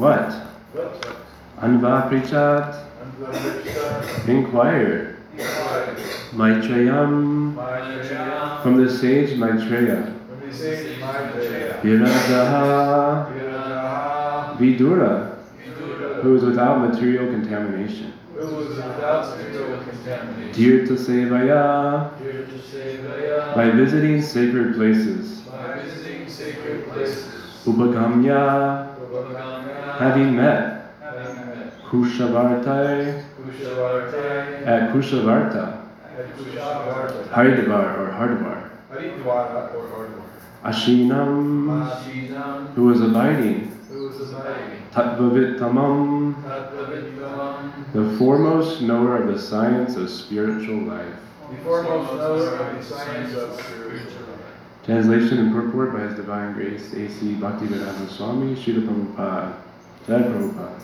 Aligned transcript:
What? 0.00 0.32
Anva 1.60 2.08
Prichat, 2.08 2.72
inquire. 4.26 5.18
Maitreyam, 6.32 7.54
from 8.62 8.82
the 8.82 8.90
sage 8.90 9.36
Maitreya. 9.38 10.14
Viradaha, 11.82 13.26
Vidura, 14.56 15.36
who 16.22 16.34
is 16.34 16.44
without 16.44 16.80
material 16.80 17.26
contamination. 17.26 18.14
Tirtha 20.54 20.96
Sevaya, 20.96 22.10
Dear 22.18 22.46
to 22.46 22.58
sevaya. 22.58 23.54
by 23.54 23.70
visiting 23.72 24.22
sacred 24.22 24.74
places. 24.76 25.42
Upagamya, 27.66 28.88
having 30.00 30.34
met. 30.34 30.78
Kushavartai. 31.90 33.24
At 34.66 34.92
Kushavarta, 34.92 35.64
Haridvar 37.30 37.98
or 37.98 38.08
Hardvar. 38.18 38.58
Ashinam, 40.64 41.88
who 42.74 42.82
was 42.84 43.00
abiding, 43.00 43.72
Tattvavittamam, 44.92 46.34
the 47.92 48.04
foremost 48.18 48.82
knower 48.82 49.16
of 49.22 49.26
the 49.32 49.38
science 49.40 49.96
of 49.96 50.10
spiritual 50.10 50.80
life. 50.82 51.14
The 51.50 51.56
foremost 51.58 52.12
knower 52.14 52.56
of 52.56 52.76
the 52.76 52.82
science 52.84 53.34
of 53.34 53.54
spiritual 53.60 53.98
life. 53.98 54.06
Translation 54.84 55.38
and 55.38 55.52
purport 55.52 55.92
by 55.92 56.00
His 56.00 56.14
Divine 56.14 56.52
Grace 56.54 56.92
A.C. 56.94 57.34
Bhaktivedanta 57.34 58.08
Swami 58.08 58.54
Srila 58.54 58.82
Prabhupada. 58.86 59.52
Jai 60.10 60.22
Prabhupada. 60.22 60.82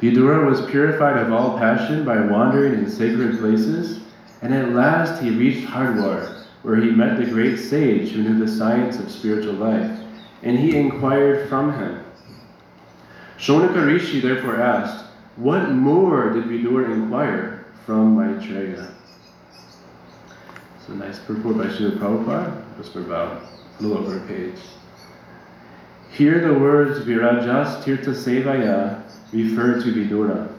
Vidura 0.00 0.44
was 0.44 0.68
purified 0.68 1.18
of 1.18 1.32
all 1.32 1.56
passion 1.56 2.04
by 2.04 2.20
wandering 2.20 2.74
in 2.74 2.90
sacred 2.90 3.38
places, 3.38 4.00
and 4.42 4.52
at 4.52 4.72
last 4.72 5.22
he 5.22 5.30
reached 5.30 5.68
Hardwar, 5.68 6.46
where 6.62 6.74
he 6.74 6.90
met 6.90 7.16
the 7.16 7.26
great 7.26 7.58
sage 7.58 8.10
who 8.10 8.24
knew 8.24 8.44
the 8.44 8.50
science 8.50 8.98
of 8.98 9.08
spiritual 9.08 9.54
life, 9.54 10.00
and 10.42 10.58
he 10.58 10.76
inquired 10.76 11.48
from 11.48 11.72
him. 11.74 12.04
Shonaka 13.38 13.86
Rishi 13.86 14.18
therefore 14.18 14.60
asked, 14.60 15.04
What 15.36 15.70
more 15.70 16.30
did 16.30 16.46
Vidura 16.46 16.92
inquire 16.92 17.66
from 17.84 18.16
Maitreya? 18.16 18.90
It's 20.76 20.88
a 20.88 20.92
nice 20.92 21.20
purport 21.20 21.58
by 21.58 21.66
Srila 21.66 21.98
Prabhupada. 21.98 22.64
Just 22.78 22.92
for 22.92 23.00
about 23.02 23.42
a 23.78 23.82
little 23.82 23.98
over 23.98 24.18
a 24.18 24.26
page. 24.26 24.58
Here 26.16 26.40
the 26.40 26.58
words 26.58 27.00
Virajas 27.00 27.84
Tirtha 27.84 28.14
Sevaya 28.14 29.02
refer 29.34 29.82
to 29.82 29.92
Vidura, 29.92 30.50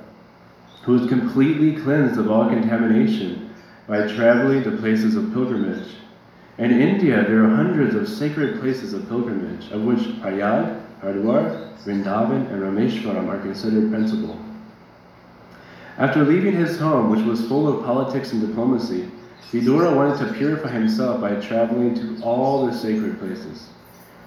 who 0.83 0.99
is 0.99 1.09
completely 1.09 1.81
cleansed 1.81 2.19
of 2.19 2.29
all 2.29 2.47
contamination 2.47 3.55
by 3.87 4.05
traveling 4.07 4.63
to 4.65 4.77
places 4.77 5.15
of 5.15 5.33
pilgrimage. 5.33 5.95
In 6.59 6.79
India, 6.79 7.23
there 7.23 7.43
are 7.43 7.55
hundreds 7.55 7.95
of 7.95 8.07
sacred 8.07 8.59
places 8.59 8.93
of 8.93 9.09
pilgrimage, 9.09 9.71
of 9.71 9.81
which 9.81 10.21
Prayag, 10.21 10.79
Hardwar, 11.01 11.75
Vrindavan, 11.83 12.51
and 12.51 12.61
Rameshwaram 12.61 13.27
are 13.27 13.41
considered 13.41 13.89
principal. 13.89 14.39
After 15.97 16.23
leaving 16.23 16.53
his 16.53 16.77
home, 16.77 17.09
which 17.09 17.25
was 17.25 17.47
full 17.47 17.67
of 17.67 17.83
politics 17.83 18.31
and 18.31 18.45
diplomacy, 18.45 19.09
Vidura 19.51 19.95
wanted 19.95 20.19
to 20.19 20.33
purify 20.33 20.69
himself 20.69 21.19
by 21.19 21.33
traveling 21.41 21.95
to 21.95 22.23
all 22.23 22.67
the 22.67 22.77
sacred 22.77 23.17
places, 23.17 23.69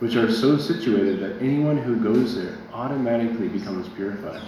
which 0.01 0.17
are 0.17 0.31
so 0.31 0.57
situated 0.57 1.21
that 1.21 1.41
anyone 1.43 1.77
who 1.77 1.97
goes 1.97 2.35
there 2.35 2.57
automatically 2.73 3.49
becomes 3.49 3.89
purified. 3.91 4.43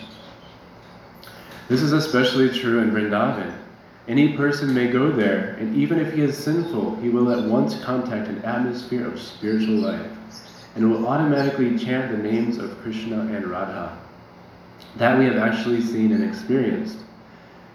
This 1.69 1.83
is 1.83 1.92
especially 1.92 2.50
true 2.50 2.81
in 2.81 2.91
Vrindavan. 2.91 3.58
Any 4.08 4.36
person 4.36 4.75
may 4.75 4.89
go 4.89 5.12
there, 5.12 5.56
and 5.61 5.77
even 5.77 6.00
if 6.00 6.14
he 6.14 6.23
is 6.23 6.36
sinful, 6.36 6.96
he 6.96 7.08
will 7.08 7.30
at 7.30 7.48
once 7.48 7.80
contact 7.85 8.29
an 8.29 8.45
atmosphere 8.45 9.07
of 9.07 9.20
spiritual 9.20 9.77
life 9.77 10.11
and 10.74 10.91
will 10.91 11.07
automatically 11.07 11.79
chant 11.79 12.11
the 12.11 12.18
names 12.18 12.58
of 12.58 12.79
Krishna 12.80 13.20
and 13.20 13.46
Radha. 13.46 13.96
That 14.96 15.18
we 15.18 15.27
have 15.27 15.36
actually 15.36 15.83
seen 15.83 16.12
and 16.12 16.24
experienced. 16.24 16.98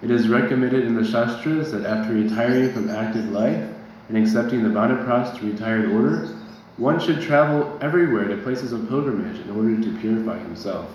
It 0.01 0.11
is 0.11 0.27
recommended 0.27 0.85
in 0.85 0.95
the 0.95 1.05
Shastras 1.05 1.71
that 1.71 1.85
after 1.85 2.13
retiring 2.13 2.73
from 2.73 2.89
active 2.89 3.29
life 3.29 3.69
and 4.09 4.17
accepting 4.17 4.63
the 4.63 4.69
Vanaprastha 4.69 5.41
retired 5.43 5.91
order, 5.91 6.36
one 6.77 6.99
should 6.99 7.21
travel 7.21 7.77
everywhere 7.81 8.27
to 8.27 8.37
places 8.37 8.71
of 8.71 8.87
pilgrimage 8.87 9.39
in 9.41 9.49
order 9.49 9.81
to 9.81 9.99
purify 9.99 10.37
himself. 10.37 10.89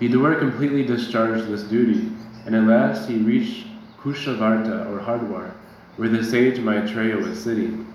Vidura 0.00 0.38
completely 0.38 0.84
discharged 0.84 1.46
this 1.46 1.62
duty, 1.62 2.10
and 2.44 2.54
at 2.54 2.64
last 2.64 3.08
he 3.08 3.18
reached 3.18 3.66
Kushavarta 4.00 4.86
or 4.90 4.98
Hardwar, 4.98 5.52
where 5.96 6.08
the 6.08 6.24
sage 6.24 6.58
Maitreya 6.58 7.16
was 7.16 7.40
sitting. 7.40 7.86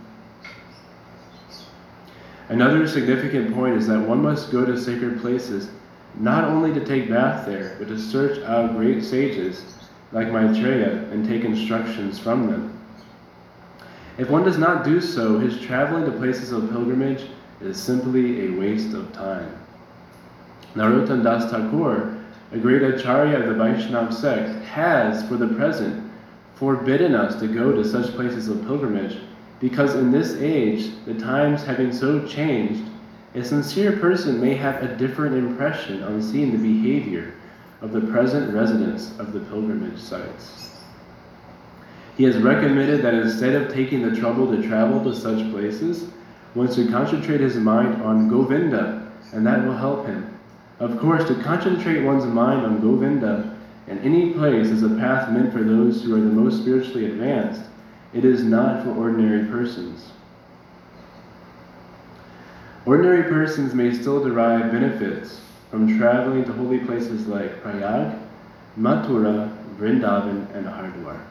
Another 2.47 2.87
significant 2.87 3.53
point 3.53 3.75
is 3.75 3.85
that 3.87 3.99
one 3.99 4.23
must 4.23 4.51
go 4.51 4.65
to 4.65 4.79
sacred 4.79 5.19
places 5.19 5.69
not 6.19 6.45
only 6.45 6.73
to 6.73 6.83
take 6.83 7.09
bath 7.09 7.45
there, 7.45 7.75
but 7.77 7.89
to 7.89 7.99
search 7.99 8.41
out 8.43 8.75
great 8.75 9.03
sages 9.03 9.63
like 10.11 10.31
Maitreya 10.31 11.09
and 11.11 11.27
take 11.27 11.43
instructions 11.43 12.17
from 12.17 12.47
them. 12.47 12.78
If 14.19 14.29
one 14.29 14.43
does 14.43 14.57
not 14.57 14.83
do 14.83 14.99
so, 14.99 15.39
his 15.39 15.61
traveling 15.61 16.03
to 16.03 16.11
places 16.11 16.51
of 16.51 16.69
pilgrimage 16.71 17.23
is 17.61 17.81
simply 17.81 18.47
a 18.47 18.51
waste 18.51 18.93
of 18.93 19.13
time. 19.13 19.49
Narottam 20.75 21.23
Das 21.23 21.49
Thakur, 21.49 22.21
a 22.51 22.57
great 22.57 22.81
acharya 22.81 23.39
of 23.39 23.47
the 23.47 23.53
Vaishnava 23.53 24.13
sect, 24.13 24.65
has, 24.65 25.25
for 25.29 25.37
the 25.37 25.47
present, 25.47 26.11
forbidden 26.55 27.15
us 27.15 27.39
to 27.39 27.47
go 27.47 27.71
to 27.71 27.85
such 27.85 28.13
places 28.13 28.49
of 28.49 28.61
pilgrimage 28.67 29.17
because 29.61 29.95
in 29.95 30.11
this 30.11 30.35
age, 30.35 30.91
the 31.05 31.13
times 31.13 31.63
having 31.63 31.93
so 31.93 32.27
changed, 32.27 32.83
a 33.35 33.43
sincere 33.43 33.95
person 33.97 34.41
may 34.41 34.53
have 34.53 34.83
a 34.83 34.97
different 34.97 35.37
impression 35.37 36.03
on 36.03 36.21
seeing 36.21 36.51
the 36.51 36.57
behavior 36.57 37.35
of 37.79 37.93
the 37.93 38.01
present 38.01 38.53
residents 38.53 39.17
of 39.17 39.31
the 39.31 39.39
pilgrimage 39.39 39.97
sites. 39.97 40.78
He 42.19 42.25
has 42.25 42.37
recommended 42.37 43.01
that 43.03 43.13
instead 43.13 43.55
of 43.55 43.73
taking 43.73 44.01
the 44.01 44.13
trouble 44.13 44.51
to 44.51 44.61
travel 44.61 45.01
to 45.05 45.15
such 45.15 45.49
places, 45.51 46.09
one 46.53 46.69
should 46.69 46.91
concentrate 46.91 47.39
his 47.39 47.55
mind 47.55 48.01
on 48.01 48.27
Govinda, 48.27 49.09
and 49.31 49.47
that 49.47 49.65
will 49.65 49.77
help 49.77 50.05
him. 50.05 50.37
Of 50.81 50.99
course, 50.99 51.25
to 51.29 51.41
concentrate 51.41 52.03
one's 52.03 52.25
mind 52.25 52.65
on 52.65 52.81
Govinda 52.81 53.57
in 53.87 53.99
any 53.99 54.33
place 54.33 54.67
is 54.67 54.83
a 54.83 54.89
path 54.97 55.31
meant 55.31 55.53
for 55.53 55.63
those 55.63 56.03
who 56.03 56.13
are 56.13 56.19
the 56.19 56.25
most 56.25 56.63
spiritually 56.63 57.05
advanced. 57.05 57.61
It 58.13 58.25
is 58.25 58.43
not 58.43 58.83
for 58.83 58.91
ordinary 58.91 59.45
persons. 59.45 60.11
Ordinary 62.85 63.23
persons 63.23 63.73
may 63.73 63.93
still 63.93 64.21
derive 64.21 64.73
benefits 64.73 65.39
from 65.71 65.97
traveling 65.97 66.43
to 66.43 66.51
holy 66.51 66.79
places 66.79 67.27
like 67.27 67.63
Prayag, 67.63 68.13
Mathura, 68.77 69.55
Vrindavan, 69.77 70.53
and 70.53 70.65
Hardwar. 70.65 71.21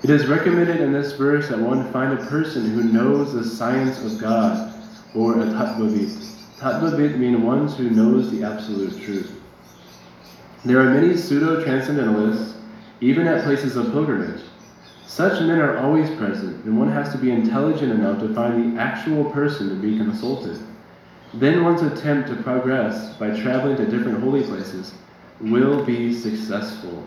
It 0.00 0.10
is 0.10 0.26
recommended 0.28 0.80
in 0.80 0.92
this 0.92 1.12
verse 1.12 1.48
that 1.48 1.58
one 1.58 1.92
find 1.92 2.12
a 2.12 2.24
person 2.26 2.70
who 2.70 2.84
knows 2.84 3.32
the 3.32 3.44
science 3.44 3.98
of 4.04 4.20
God, 4.20 4.72
or 5.12 5.40
a 5.40 5.44
tattvavit. 5.44 6.14
Tattvavit 6.58 7.18
mean 7.18 7.42
ones 7.42 7.76
who 7.76 7.90
knows 7.90 8.30
the 8.30 8.44
absolute 8.44 9.02
truth. 9.02 9.32
There 10.64 10.80
are 10.80 10.90
many 10.90 11.16
pseudo-transcendentalists, 11.16 12.54
even 13.00 13.26
at 13.26 13.42
places 13.42 13.76
of 13.76 13.90
pilgrimage. 13.90 14.42
Such 15.04 15.40
men 15.40 15.58
are 15.58 15.78
always 15.78 16.10
present, 16.16 16.64
and 16.64 16.78
one 16.78 16.92
has 16.92 17.10
to 17.10 17.18
be 17.18 17.32
intelligent 17.32 17.90
enough 17.90 18.20
to 18.20 18.32
find 18.34 18.76
the 18.76 18.80
actual 18.80 19.24
person 19.32 19.68
to 19.68 19.74
be 19.74 19.96
consulted. 19.96 20.60
Then 21.34 21.64
one's 21.64 21.82
attempt 21.82 22.28
to 22.28 22.36
progress 22.36 23.16
by 23.16 23.36
traveling 23.40 23.76
to 23.78 23.84
different 23.84 24.22
holy 24.22 24.44
places 24.44 24.94
will 25.40 25.84
be 25.84 26.14
successful. 26.14 27.04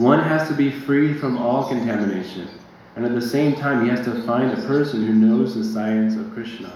One 0.00 0.20
has 0.20 0.48
to 0.48 0.54
be 0.54 0.70
freed 0.70 1.20
from 1.20 1.36
all 1.36 1.68
contamination, 1.68 2.48
and 2.96 3.04
at 3.04 3.14
the 3.14 3.20
same 3.20 3.54
time, 3.54 3.84
he 3.84 3.90
has 3.90 4.02
to 4.06 4.22
find 4.22 4.50
a 4.50 4.66
person 4.66 5.06
who 5.06 5.12
knows 5.12 5.54
the 5.54 5.62
science 5.62 6.16
of 6.16 6.32
Krishna. 6.32 6.72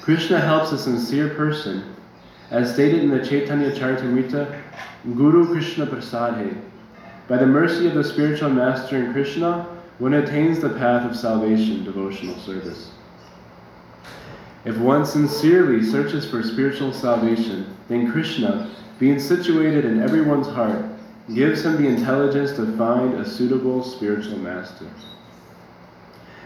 Krishna 0.00 0.40
helps 0.40 0.72
a 0.72 0.78
sincere 0.78 1.28
person. 1.28 1.94
As 2.50 2.72
stated 2.72 3.02
in 3.02 3.10
the 3.10 3.22
Chaitanya 3.22 3.70
Charitamrita, 3.70 4.62
Guru 5.14 5.52
Krishna 5.52 5.86
Prasadhe, 5.86 6.58
by 7.28 7.36
the 7.36 7.44
mercy 7.44 7.86
of 7.86 7.92
the 7.92 8.02
spiritual 8.02 8.48
master 8.48 8.96
in 8.96 9.12
Krishna, 9.12 9.66
one 9.98 10.14
attains 10.14 10.60
the 10.60 10.70
path 10.70 11.04
of 11.04 11.14
salvation, 11.14 11.84
devotional 11.84 12.38
service. 12.38 12.92
If 14.64 14.78
one 14.78 15.04
sincerely 15.04 15.84
searches 15.84 16.24
for 16.24 16.42
spiritual 16.42 16.94
salvation, 16.94 17.76
then 17.88 18.10
Krishna, 18.10 18.70
being 18.98 19.20
situated 19.20 19.84
in 19.84 20.02
everyone's 20.02 20.46
heart, 20.46 20.95
gives 21.34 21.64
him 21.64 21.82
the 21.82 21.88
intelligence 21.88 22.52
to 22.52 22.76
find 22.76 23.14
a 23.14 23.28
suitable 23.28 23.82
spiritual 23.82 24.38
master. 24.38 24.86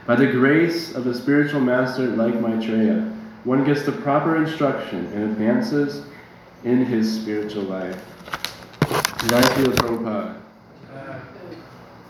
By 0.06 0.16
the 0.16 0.26
grace 0.26 0.94
of 0.94 1.06
a 1.06 1.14
spiritual 1.14 1.60
master 1.60 2.06
like 2.06 2.34
Maitreya, 2.34 3.12
one 3.44 3.64
gets 3.64 3.84
the 3.84 3.92
proper 3.92 4.36
instruction 4.36 5.06
and 5.12 5.24
advances 5.24 6.02
in 6.64 6.84
his 6.84 7.20
spiritual 7.20 7.64
life. 7.64 8.02
Jai 9.28 9.40
Srila 9.40 9.74
Prabhupada. 9.74 10.36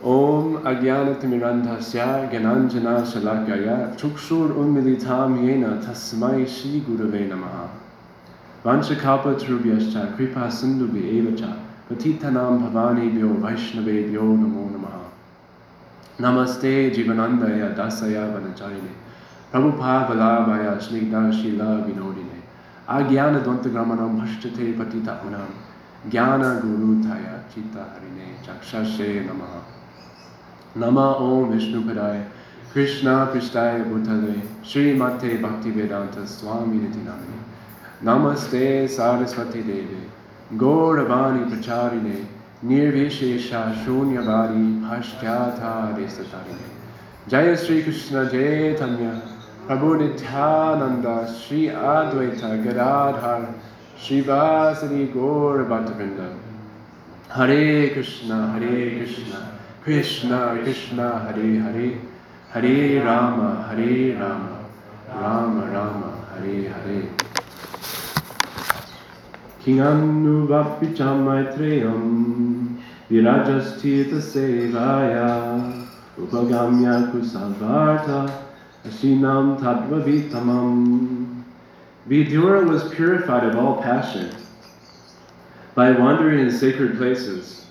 Om 0.02 0.62
Agyanatimirandhasya 0.64 2.30
Gananjana 2.30 3.04
Shalakaya 3.04 3.94
Chukshur 3.98 4.54
Unmilitam 4.54 5.40
Yena 5.42 5.84
Tasmai 5.84 6.48
Shri 6.48 6.80
Gurave 6.80 7.28
Namaha 7.28 7.68
Vanchakalpa 8.64 9.38
Trubhyascha 9.38 10.16
Kripa 10.16 10.48
Sindhubi 10.48 11.20
Evacha 11.20 11.69
पथितनाम 11.90 12.58
Bhavani 12.58 13.06
व्यो 13.10 13.28
वैष्णवे 13.44 13.92
द्यो 14.02 14.22
नमो 14.22 14.64
नम 14.64 14.84
नमस्ते 16.24 16.74
जीवनंदय 16.90 17.62
दासया 17.78 18.22
वनचारिणे 18.26 18.92
प्रभुभावलाभय 19.52 20.68
स्निग्धाशीला 20.84 21.70
विनोदिने 21.86 22.38
अज्ञानद्वन्द्वगमनं 22.96 24.20
ज्ञान 26.10 26.42
गुरु 26.60 26.92
ज्ञानगुरुधय 26.92 27.26
चित्तहरिणे 27.54 28.28
चक्षसे 28.46 29.08
नमः 29.24 29.58
नम 30.76 30.98
ॐ 30.98 31.50
विष्णुपदाय 31.52 32.22
कृष्णा 32.74 33.16
पृष्ठाय 33.32 33.82
भूतले 33.84 34.38
श्रीमते 34.70 35.36
भक्तिवेदान्त 35.42 36.18
स्वामिनिति 36.36 37.02
नामिने 37.02 37.42
नमस्ते 38.04 38.64
सारस्वती 38.96 39.62
देवे 39.62 40.09
Sri 40.50 40.58
Mate 40.58 40.68
Bhaktivedanta 40.68 41.10
Swami 41.10 41.46
Niti 41.46 41.46
Namini 41.46 41.46
Namaste 41.46 41.46
Saraswati 41.46 41.46
Devi 41.46 41.46
Gauravani 41.46 41.48
Pracharine 41.48 42.26
Nirvishesha 42.64 43.84
Shunyavadi 43.84 44.80
Bhashtyata 44.80 45.94
Desatarine 45.96 46.68
Jaya 47.28 47.56
Sri 47.56 47.82
Krishna 47.82 48.28
Chaitanya 48.30 49.22
Prabhu 49.66 49.96
Nityananda 49.98 51.26
Sri 51.32 51.66
Advaita 51.66 52.62
Gadadhar 52.62 53.54
Srivasadi 53.96 55.12
Gaur 55.12 55.64
Bhattavrinda 55.66 56.36
Hare 57.28 57.90
Krishna 57.90 58.52
Hare 58.52 58.96
Krishna 58.98 59.60
Krishna 59.82 60.58
Krishna 60.62 61.18
Hare 61.20 61.60
Hare 61.60 61.98
Hare 62.50 63.04
Rama 63.04 63.62
Hare 63.68 64.16
Rama 64.18 64.64
Rama 65.08 65.66
Rama 65.70 66.26
Hare 66.34 66.68
Hare 66.68 67.10
Kinganu 69.30 69.48
Vapicham 69.64 71.24
Maitreyam 71.24 72.78
Virajastita 73.10 74.20
Sevaya 74.20 75.86
Upagamya 76.18 77.10
Kusavarta 77.12 78.44
Ashinam 78.86 79.58
Tattva 79.60 80.02
Vitamam 80.02 81.44
Vidura 82.08 82.66
was 82.66 82.92
purified 82.94 83.44
of 83.44 83.56
all 83.56 83.82
passion 83.82 84.34
by 85.74 85.92
wandering 85.92 86.40
in 86.40 86.50
sacred 86.50 86.96
places, 86.96 87.66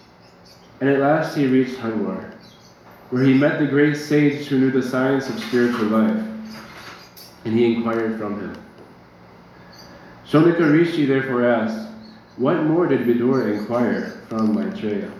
and 0.79 0.89
at 0.89 0.99
last 0.99 1.35
he 1.35 1.47
reached 1.47 1.77
Hardwar, 1.77 2.31
where 3.09 3.23
he 3.23 3.33
met 3.33 3.59
the 3.59 3.65
great 3.65 3.97
sage 3.97 4.45
who 4.47 4.59
knew 4.59 4.71
the 4.71 4.81
science 4.81 5.27
of 5.27 5.39
spiritual 5.39 5.87
life, 5.87 6.23
and 7.43 7.53
he 7.57 7.73
inquired 7.73 8.17
from 8.17 8.39
him. 8.39 8.55
Shonaka 10.29 10.71
Rishi 10.71 11.07
therefore 11.07 11.43
asked, 11.43 11.89
What 12.37 12.63
more 12.63 12.85
did 12.85 12.99
Vidura 12.99 13.57
inquire 13.57 14.11
from 14.27 14.53
Maitreya? 14.53 15.11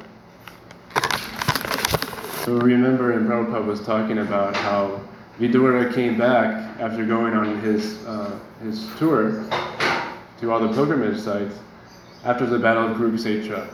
So 2.45 2.59
remember, 2.59 3.13
and 3.13 3.27
Prabhupada 3.27 3.65
was 3.65 3.83
talking 3.83 4.19
about 4.19 4.55
how 4.55 5.01
Vidura 5.39 5.91
came 5.95 6.15
back 6.15 6.79
after 6.79 7.03
going 7.03 7.33
on 7.33 7.59
his, 7.61 8.05
uh, 8.05 8.37
his 8.61 8.87
tour 8.99 9.49
to 10.41 10.51
all 10.51 10.59
the 10.59 10.71
pilgrimage 10.75 11.19
sites 11.19 11.55
after 12.23 12.45
the 12.45 12.59
Battle 12.59 12.91
of 12.91 12.97
Kurukshetra. 12.97 13.67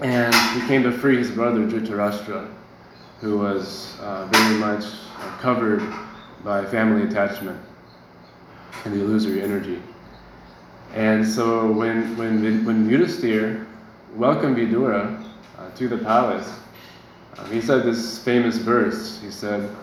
And 0.00 0.34
he 0.60 0.66
came 0.66 0.82
to 0.82 0.90
free 0.90 1.18
his 1.18 1.30
brother 1.30 1.60
Dhritarashtra, 1.60 2.52
who 3.20 3.38
was 3.38 3.96
uh, 4.00 4.26
very 4.26 4.56
much 4.56 4.82
uh, 5.18 5.36
covered 5.38 5.80
by 6.42 6.66
family 6.66 7.06
attachment 7.06 7.60
and 8.84 8.92
the 8.92 9.04
illusory 9.04 9.40
energy. 9.40 9.80
And 10.94 11.26
so 11.26 11.70
when, 11.70 12.16
when, 12.16 12.64
when 12.64 12.88
Yudhisthira 12.88 13.64
welcomed 14.16 14.56
Vidura 14.56 15.24
uh, 15.56 15.70
to 15.76 15.88
the 15.88 15.98
palace, 15.98 16.52
uh, 17.36 17.44
he 17.46 17.60
said 17.60 17.84
this 17.84 18.18
famous 18.18 18.58
verse. 18.58 19.20
He 19.20 19.30
said, 19.30 19.74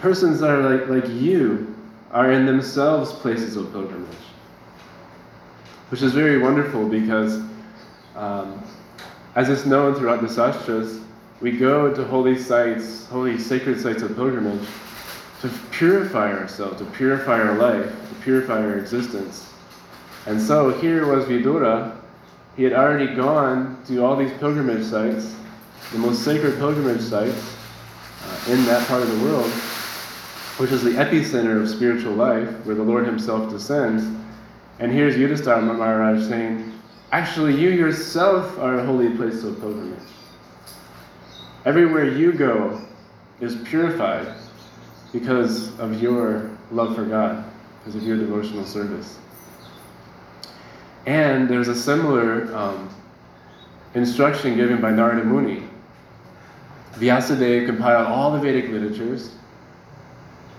Persons 0.00 0.40
that 0.40 0.50
are 0.50 0.76
like, 0.76 0.88
like 0.88 1.08
you 1.10 1.76
are 2.10 2.32
in 2.32 2.46
themselves 2.46 3.12
places 3.12 3.56
of 3.56 3.70
pilgrimage. 3.70 4.08
Which 5.90 6.02
is 6.02 6.12
very 6.12 6.38
wonderful 6.38 6.88
because, 6.88 7.42
um, 8.16 8.62
as 9.34 9.48
is 9.48 9.66
known 9.66 9.94
throughout 9.94 10.22
the 10.22 10.28
Sastras, 10.28 11.00
we 11.40 11.52
go 11.52 11.92
to 11.92 12.04
holy 12.04 12.38
sites, 12.38 13.06
holy 13.06 13.38
sacred 13.38 13.80
sites 13.80 14.02
of 14.02 14.14
pilgrimage, 14.14 14.66
to 15.40 15.48
purify 15.70 16.32
ourselves, 16.32 16.78
to 16.78 16.84
purify 16.86 17.40
our 17.40 17.56
life, 17.56 17.86
to 17.86 18.14
purify 18.22 18.60
our 18.62 18.78
existence. 18.78 19.50
And 20.26 20.40
so 20.40 20.70
here 20.70 21.06
was 21.06 21.24
Vidura. 21.24 21.96
He 22.56 22.64
had 22.64 22.72
already 22.72 23.14
gone 23.14 23.82
to 23.86 24.04
all 24.04 24.16
these 24.16 24.32
pilgrimage 24.38 24.84
sites, 24.84 25.34
the 25.92 25.98
most 25.98 26.24
sacred 26.24 26.58
pilgrimage 26.58 27.00
sites 27.00 27.56
uh, 28.24 28.52
in 28.52 28.64
that 28.66 28.86
part 28.86 29.02
of 29.02 29.10
the 29.10 29.24
world, 29.24 29.50
which 30.58 30.70
is 30.72 30.82
the 30.82 30.90
epicenter 30.90 31.60
of 31.62 31.68
spiritual 31.68 32.12
life, 32.12 32.48
where 32.66 32.74
the 32.74 32.82
Lord 32.82 33.06
Himself 33.06 33.50
descends. 33.50 34.04
And 34.78 34.92
here's 34.92 35.16
Yudhisthira 35.16 35.62
Maharaj 35.62 36.28
saying, 36.28 36.72
Actually, 37.12 37.60
you 37.60 37.70
yourself 37.70 38.58
are 38.58 38.78
a 38.78 38.86
holy 38.86 39.16
place 39.16 39.42
of 39.42 39.58
pilgrimage. 39.58 39.98
Everywhere 41.64 42.04
you 42.04 42.32
go 42.32 42.80
is 43.40 43.56
purified 43.64 44.34
because 45.12 45.78
of 45.78 46.00
your 46.00 46.50
love 46.70 46.94
for 46.94 47.04
God, 47.04 47.44
because 47.78 47.96
of 47.96 48.06
your 48.06 48.16
devotional 48.16 48.64
service. 48.64 49.18
And 51.06 51.48
there's 51.48 51.68
a 51.68 51.74
similar 51.74 52.54
um, 52.54 52.90
instruction 53.94 54.56
given 54.56 54.80
by 54.80 54.90
Narada 54.90 55.24
Muni. 55.24 55.62
Vyasadeva 56.94 57.66
compiled 57.66 58.06
all 58.06 58.32
the 58.32 58.38
Vedic 58.38 58.68
literatures, 58.68 59.34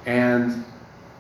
and 0.06 0.66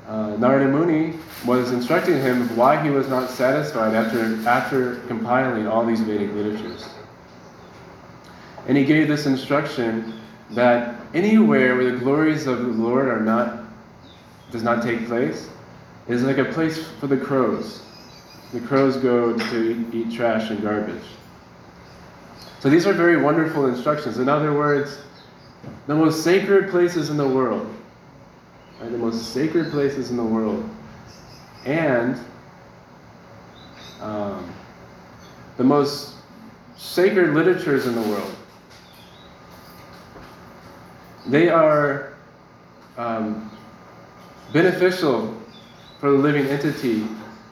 uh, 0.07 0.35
Narada 0.37 0.67
Muni 0.67 1.17
was 1.45 1.71
instructing 1.71 2.15
him 2.15 2.55
why 2.55 2.81
he 2.81 2.89
was 2.89 3.07
not 3.07 3.29
satisfied 3.29 3.93
after, 3.93 4.35
after 4.47 4.95
compiling 5.07 5.67
all 5.67 5.85
these 5.85 6.01
Vedic 6.01 6.33
literatures. 6.33 6.85
And 8.67 8.77
he 8.77 8.85
gave 8.85 9.07
this 9.07 9.25
instruction 9.25 10.19
that 10.51 10.95
anywhere 11.13 11.75
where 11.75 11.91
the 11.91 11.97
glories 11.97 12.47
of 12.47 12.59
the 12.59 12.67
Lord 12.67 13.07
are 13.07 13.19
not 13.19 13.59
does 14.51 14.63
not 14.63 14.83
take 14.83 15.07
place 15.07 15.49
is 16.07 16.23
like 16.23 16.37
a 16.37 16.45
place 16.45 16.85
for 16.99 17.07
the 17.07 17.17
crows. 17.17 17.83
The 18.53 18.59
crows 18.59 18.97
go 18.97 19.37
to 19.37 19.85
eat, 19.93 20.13
trash 20.13 20.49
and 20.49 20.61
garbage. 20.61 21.03
So 22.59 22.69
these 22.69 22.85
are 22.85 22.93
very 22.93 23.17
wonderful 23.17 23.65
instructions. 23.67 24.19
In 24.19 24.27
other 24.27 24.53
words, 24.53 24.97
the 25.87 25.95
most 25.95 26.23
sacred 26.23 26.69
places 26.69 27.09
in 27.09 27.17
the 27.17 27.27
world, 27.27 27.73
right, 28.79 28.91
the 28.91 28.97
most 28.97 29.33
sacred 29.33 29.71
places 29.71 30.11
in 30.11 30.17
the 30.17 30.23
world, 30.23 30.69
and 31.65 32.19
um, 34.01 34.53
the 35.57 35.63
most 35.63 36.15
sacred 36.75 37.33
literatures 37.33 37.85
in 37.85 37.95
the 37.95 38.01
world. 38.01 38.35
They 41.27 41.49
are 41.49 42.13
um, 42.97 43.49
beneficial 44.51 45.37
for 45.99 46.11
the 46.11 46.17
living 46.17 46.47
entity 46.47 47.07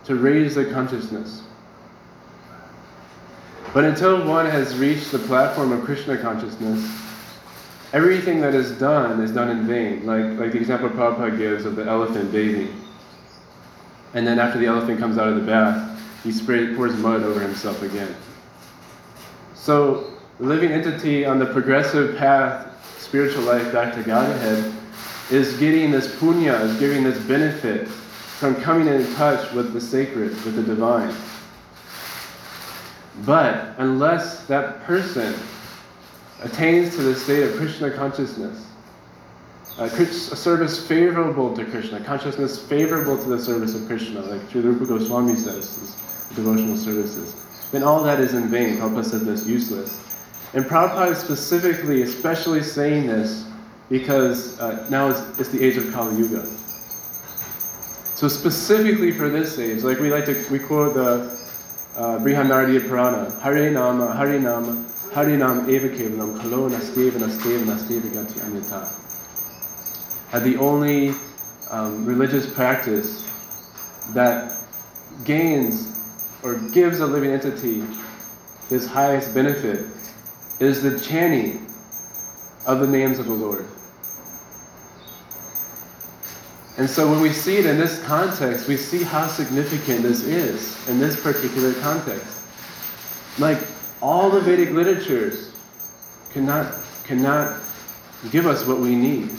to 0.10 0.16
raise 0.16 0.56
the 0.56 0.66
consciousness. 0.66 1.44
But 3.76 3.86
until 3.86 4.26
one 4.26 4.48
has 4.48 4.76
reached 4.76 5.12
the 5.12 5.20
platform 5.20 5.72
of 5.72 5.84
Krishna 5.84 6.18
consciousness, 6.18 6.84
everything 7.94 8.42
that 8.42 8.56
is 8.56 8.72
done 8.80 9.22
is 9.22 9.32
done 9.32 9.52
in 9.52 9.68
vain. 9.68 10.08
Like, 10.08 10.40
like 10.40 10.54
the 10.54 10.58
example 10.58 10.90
Prabhupada 10.90 11.38
gives 11.38 11.64
of 11.64 11.76
the 11.76 11.86
elephant 11.86 12.32
bathing. 12.32 12.74
And 14.16 14.26
then 14.26 14.40
after 14.40 14.58
the 14.58 14.66
elephant 14.66 14.98
comes 14.98 15.20
out 15.20 15.28
of 15.28 15.36
the 15.36 15.46
bath, 15.46 16.02
he 16.24 16.32
spray, 16.32 16.74
pours 16.76 16.96
mud 16.96 17.22
over 17.22 17.40
himself 17.40 17.84
again. 17.84 18.16
So, 19.54 20.12
the 20.40 20.46
living 20.46 20.72
entity 20.72 21.24
on 21.24 21.38
the 21.38 21.46
progressive 21.46 22.18
path, 22.18 22.66
spiritual 22.98 23.44
life 23.44 23.72
back 23.72 23.94
to 23.94 24.02
Godhead, 24.02 24.74
is 25.30 25.56
getting 25.60 25.92
this 25.92 26.08
punya, 26.16 26.62
is 26.62 26.80
giving 26.80 27.04
this 27.04 27.24
benefit 27.26 27.88
from 28.40 28.56
coming 28.56 28.88
in 28.88 29.06
touch 29.16 29.52
with 29.52 29.74
the 29.74 29.82
sacred, 29.82 30.30
with 30.46 30.56
the 30.56 30.64
divine. 30.64 31.14
But 33.26 33.76
unless 33.78 34.46
that 34.46 34.82
person 34.84 35.36
attains 36.42 36.96
to 36.96 37.02
the 37.02 37.16
state 37.16 37.44
of 37.44 37.58
Krishna 37.58 37.92
consciousness, 37.92 38.66
a 39.78 39.90
service 39.90 40.88
favorable 40.88 41.54
to 41.54 41.66
Krishna, 41.66 42.00
consciousness 42.00 42.64
favorable 42.66 43.18
to 43.18 43.30
the 43.30 43.40
service 43.40 43.76
of 43.76 43.86
Krishna, 43.88 44.22
like 44.22 44.50
Sri 44.50 44.62
Rupa 44.62 44.86
Goswami 44.86 45.36
says, 45.36 45.76
devotional 46.34 46.78
services, 46.78 47.46
then 47.74 47.84
all 47.84 48.02
that 48.04 48.22
is 48.22 48.34
in 48.34 48.48
vain. 48.48 48.78
Prabhupada 48.78 49.04
said 49.04 49.22
this 49.22 49.46
useless. 49.46 50.00
And 50.54 50.64
Prabhupada 50.64 51.12
is 51.12 51.18
specifically, 51.18 52.04
especially 52.04 52.64
saying 52.64 53.08
this 53.08 53.46
because 53.90 54.58
uh, 54.62 54.88
now 54.90 55.10
it's, 55.10 55.40
it's 55.40 55.50
the 55.50 55.62
age 55.62 55.76
of 55.76 55.92
Kali 55.92 56.16
Yuga. 56.16 56.50
So 58.20 58.28
specifically 58.28 59.14
for 59.14 59.30
this 59.30 59.58
age, 59.60 59.84
like 59.84 60.00
we 60.00 60.12
like 60.12 60.26
to, 60.26 60.46
we 60.52 60.60
quote 60.60 60.94
the 60.94 61.40
uh, 61.96 62.20
Brihanardiya 62.20 62.82
Purana, 62.82 63.32
Hare 63.40 63.72
Nama, 63.72 64.14
Hare 64.14 64.38
Nama, 64.38 64.86
Hare 65.14 65.38
Nam 65.38 65.70
Eva 65.70 65.88
Kevalam, 65.88 66.38
Kalo 66.42 66.68
Nasteva 66.68 67.12
Nasteva 67.12 67.64
Nasteva 67.64 68.26
Anyata. 68.42 70.34
Uh, 70.34 70.40
the 70.42 70.58
only 70.58 71.14
um, 71.72 72.06
religious 72.06 72.54
practice 72.54 73.24
that 74.14 74.52
gains 75.24 75.88
or 76.44 76.56
gives 76.74 77.00
a 77.00 77.08
living 77.08 77.32
entity 77.32 77.86
his 78.68 78.86
highest 78.86 79.34
benefit 79.34 79.86
is 80.60 80.84
the 80.84 81.00
chanting 81.00 81.66
of 82.68 82.82
the 82.82 82.88
names 82.88 83.18
of 83.18 83.28
the 83.28 83.34
Lord. 83.34 83.66
And 86.80 86.90
so 86.90 87.12
when 87.12 87.20
we 87.20 87.34
see 87.34 87.58
it 87.58 87.66
in 87.66 87.78
this 87.78 88.02
context, 88.04 88.70
we 88.70 88.78
see 88.78 89.04
how 89.04 89.28
significant 89.28 90.02
this 90.02 90.24
is 90.24 90.88
in 90.88 90.98
this 90.98 91.22
particular 91.22 91.74
context. 91.82 92.42
Like 93.38 93.60
all 94.02 94.30
the 94.30 94.40
Vedic 94.40 94.70
literatures 94.70 95.54
cannot, 96.32 96.74
cannot 97.04 97.62
give 98.32 98.48
us 98.48 98.66
what 98.66 98.80
we 98.80 98.96
need, 98.96 99.30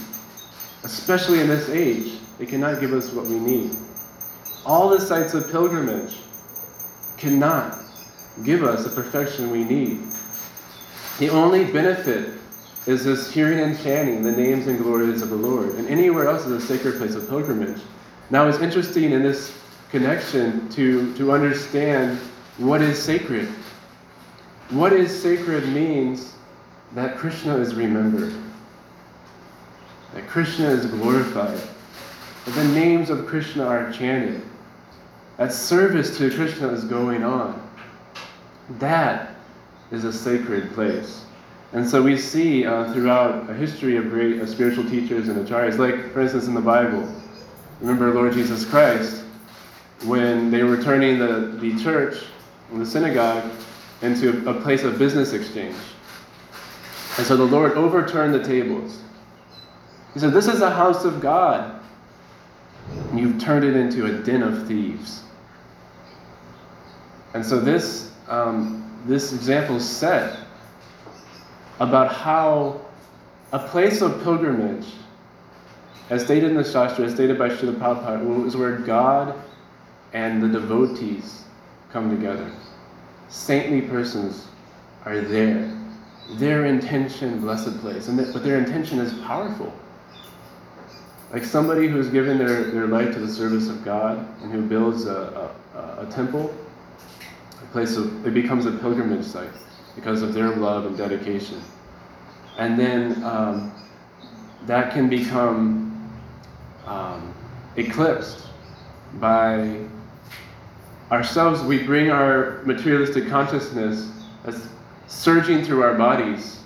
especially 0.84 1.40
in 1.40 1.48
this 1.48 1.70
age. 1.70 2.18
They 2.38 2.44
cannot 2.44 2.78
give 2.78 2.92
us 2.92 3.10
what 3.10 3.24
we 3.24 3.38
need. 3.38 3.70
All 4.66 4.90
the 4.90 5.00
sites 5.00 5.32
of 5.32 5.50
pilgrimage 5.50 6.18
cannot 7.16 7.78
give 8.44 8.64
us 8.64 8.84
the 8.84 8.90
perfection 8.90 9.50
we 9.50 9.64
need. 9.64 10.02
The 11.18 11.30
only 11.30 11.64
benefit 11.72 12.39
is 12.90 13.04
this 13.04 13.32
hearing 13.32 13.60
and 13.60 13.80
chanting 13.84 14.20
the 14.22 14.32
names 14.32 14.66
and 14.66 14.76
glories 14.78 15.22
of 15.22 15.30
the 15.30 15.36
Lord. 15.36 15.74
And 15.76 15.86
anywhere 15.88 16.28
else 16.28 16.44
is 16.44 16.50
a 16.50 16.60
sacred 16.60 16.98
place 16.98 17.14
of 17.14 17.28
pilgrimage. 17.28 17.80
Now 18.30 18.48
it's 18.48 18.58
interesting 18.58 19.12
in 19.12 19.22
this 19.22 19.56
connection 19.90 20.68
to, 20.70 21.14
to 21.16 21.30
understand 21.30 22.18
what 22.58 22.82
is 22.82 23.00
sacred. 23.00 23.48
What 24.70 24.92
is 24.92 25.22
sacred 25.22 25.68
means 25.68 26.34
that 26.94 27.16
Krishna 27.16 27.56
is 27.58 27.76
remembered, 27.76 28.34
that 30.14 30.26
Krishna 30.26 30.68
is 30.68 30.86
glorified, 30.86 31.60
that 32.44 32.54
the 32.54 32.68
names 32.68 33.08
of 33.08 33.26
Krishna 33.26 33.64
are 33.64 33.92
chanted, 33.92 34.42
that 35.36 35.52
service 35.52 36.18
to 36.18 36.28
Krishna 36.30 36.68
is 36.68 36.84
going 36.84 37.22
on. 37.22 37.68
That 38.78 39.36
is 39.92 40.04
a 40.04 40.12
sacred 40.12 40.72
place. 40.72 41.24
And 41.72 41.88
so 41.88 42.02
we 42.02 42.18
see 42.18 42.66
uh, 42.66 42.92
throughout 42.92 43.48
a 43.48 43.54
history 43.54 43.96
of 43.96 44.10
great 44.10 44.40
uh, 44.40 44.46
spiritual 44.46 44.84
teachers 44.84 45.28
and 45.28 45.46
acharyas, 45.46 45.78
like 45.78 46.12
for 46.12 46.20
instance 46.20 46.46
in 46.46 46.54
the 46.54 46.60
Bible, 46.60 47.08
remember 47.80 48.12
Lord 48.12 48.32
Jesus 48.32 48.64
Christ, 48.64 49.22
when 50.04 50.50
they 50.50 50.64
were 50.64 50.82
turning 50.82 51.18
the, 51.18 51.56
the 51.60 51.78
church, 51.80 52.24
and 52.72 52.80
the 52.80 52.86
synagogue, 52.86 53.48
into 54.02 54.48
a 54.48 54.54
place 54.54 54.82
of 54.82 54.98
business 54.98 55.32
exchange. 55.32 55.76
And 57.18 57.26
so 57.26 57.36
the 57.36 57.44
Lord 57.44 57.72
overturned 57.72 58.32
the 58.32 58.42
tables. 58.42 58.98
He 60.14 60.20
said, 60.20 60.32
This 60.32 60.48
is 60.48 60.62
a 60.62 60.70
house 60.70 61.04
of 61.04 61.20
God. 61.20 61.80
And 63.10 63.20
you've 63.20 63.40
turned 63.40 63.64
it 63.64 63.76
into 63.76 64.06
a 64.06 64.22
den 64.22 64.42
of 64.42 64.66
thieves. 64.66 65.22
And 67.34 67.44
so 67.44 67.60
this, 67.60 68.12
um, 68.28 69.02
this 69.06 69.32
example 69.32 69.78
set 69.78 70.38
about 71.80 72.12
how 72.12 72.78
a 73.52 73.58
place 73.58 74.02
of 74.02 74.22
pilgrimage, 74.22 74.86
as 76.10 76.22
stated 76.22 76.50
in 76.50 76.56
the 76.56 76.64
Shastra, 76.64 77.06
as 77.06 77.14
stated 77.14 77.38
by 77.38 77.48
Srila 77.48 77.78
Prabhupada, 77.78 78.46
is 78.46 78.56
where 78.56 78.76
God 78.76 79.34
and 80.12 80.42
the 80.42 80.48
devotees 80.48 81.44
come 81.90 82.10
together. 82.14 82.52
Saintly 83.28 83.80
persons 83.80 84.46
are 85.04 85.20
there. 85.20 85.74
Their 86.34 86.66
intention, 86.66 87.40
blessed 87.40 87.80
place. 87.80 88.08
And 88.08 88.18
but 88.32 88.44
their 88.44 88.58
intention 88.58 88.98
is 88.98 89.14
powerful. 89.20 89.72
Like 91.32 91.44
somebody 91.44 91.88
who's 91.88 92.08
given 92.08 92.38
their, 92.38 92.64
their 92.64 92.86
life 92.88 93.14
to 93.14 93.20
the 93.20 93.32
service 93.32 93.68
of 93.68 93.84
God 93.84 94.18
and 94.42 94.52
who 94.52 94.62
builds 94.62 95.06
a, 95.06 95.50
a, 95.74 96.06
a 96.06 96.10
temple, 96.10 96.54
a 97.62 97.66
place 97.72 97.96
of, 97.96 98.26
it 98.26 98.34
becomes 98.34 98.66
a 98.66 98.72
pilgrimage 98.72 99.24
site 99.24 99.50
because 99.94 100.22
of 100.22 100.34
their 100.34 100.50
love 100.56 100.86
and 100.86 100.96
dedication. 100.96 101.60
And 102.58 102.78
then 102.78 103.22
um, 103.24 103.72
that 104.66 104.92
can 104.92 105.08
become 105.08 106.10
um, 106.86 107.34
eclipsed 107.76 108.46
by 109.14 109.84
ourselves. 111.10 111.62
We 111.62 111.82
bring 111.82 112.10
our 112.10 112.62
materialistic 112.64 113.28
consciousness 113.28 114.10
as 114.44 114.68
surging 115.06 115.64
through 115.64 115.82
our 115.82 115.94
bodies, 115.94 116.60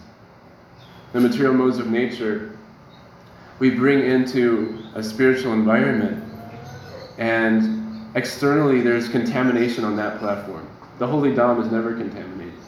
the 1.12 1.20
material 1.20 1.54
modes 1.54 1.78
of 1.78 1.88
nature. 1.88 2.56
We 3.58 3.70
bring 3.70 4.00
into 4.00 4.82
a 4.94 5.02
spiritual 5.02 5.52
environment, 5.52 6.22
and 7.18 8.16
externally 8.16 8.80
there's 8.80 9.08
contamination 9.08 9.84
on 9.84 9.96
that 9.96 10.18
platform. 10.18 10.68
The 10.98 11.06
holy 11.06 11.32
Dham 11.32 11.64
is 11.64 11.70
never 11.70 11.94
contaminated. 11.94 12.63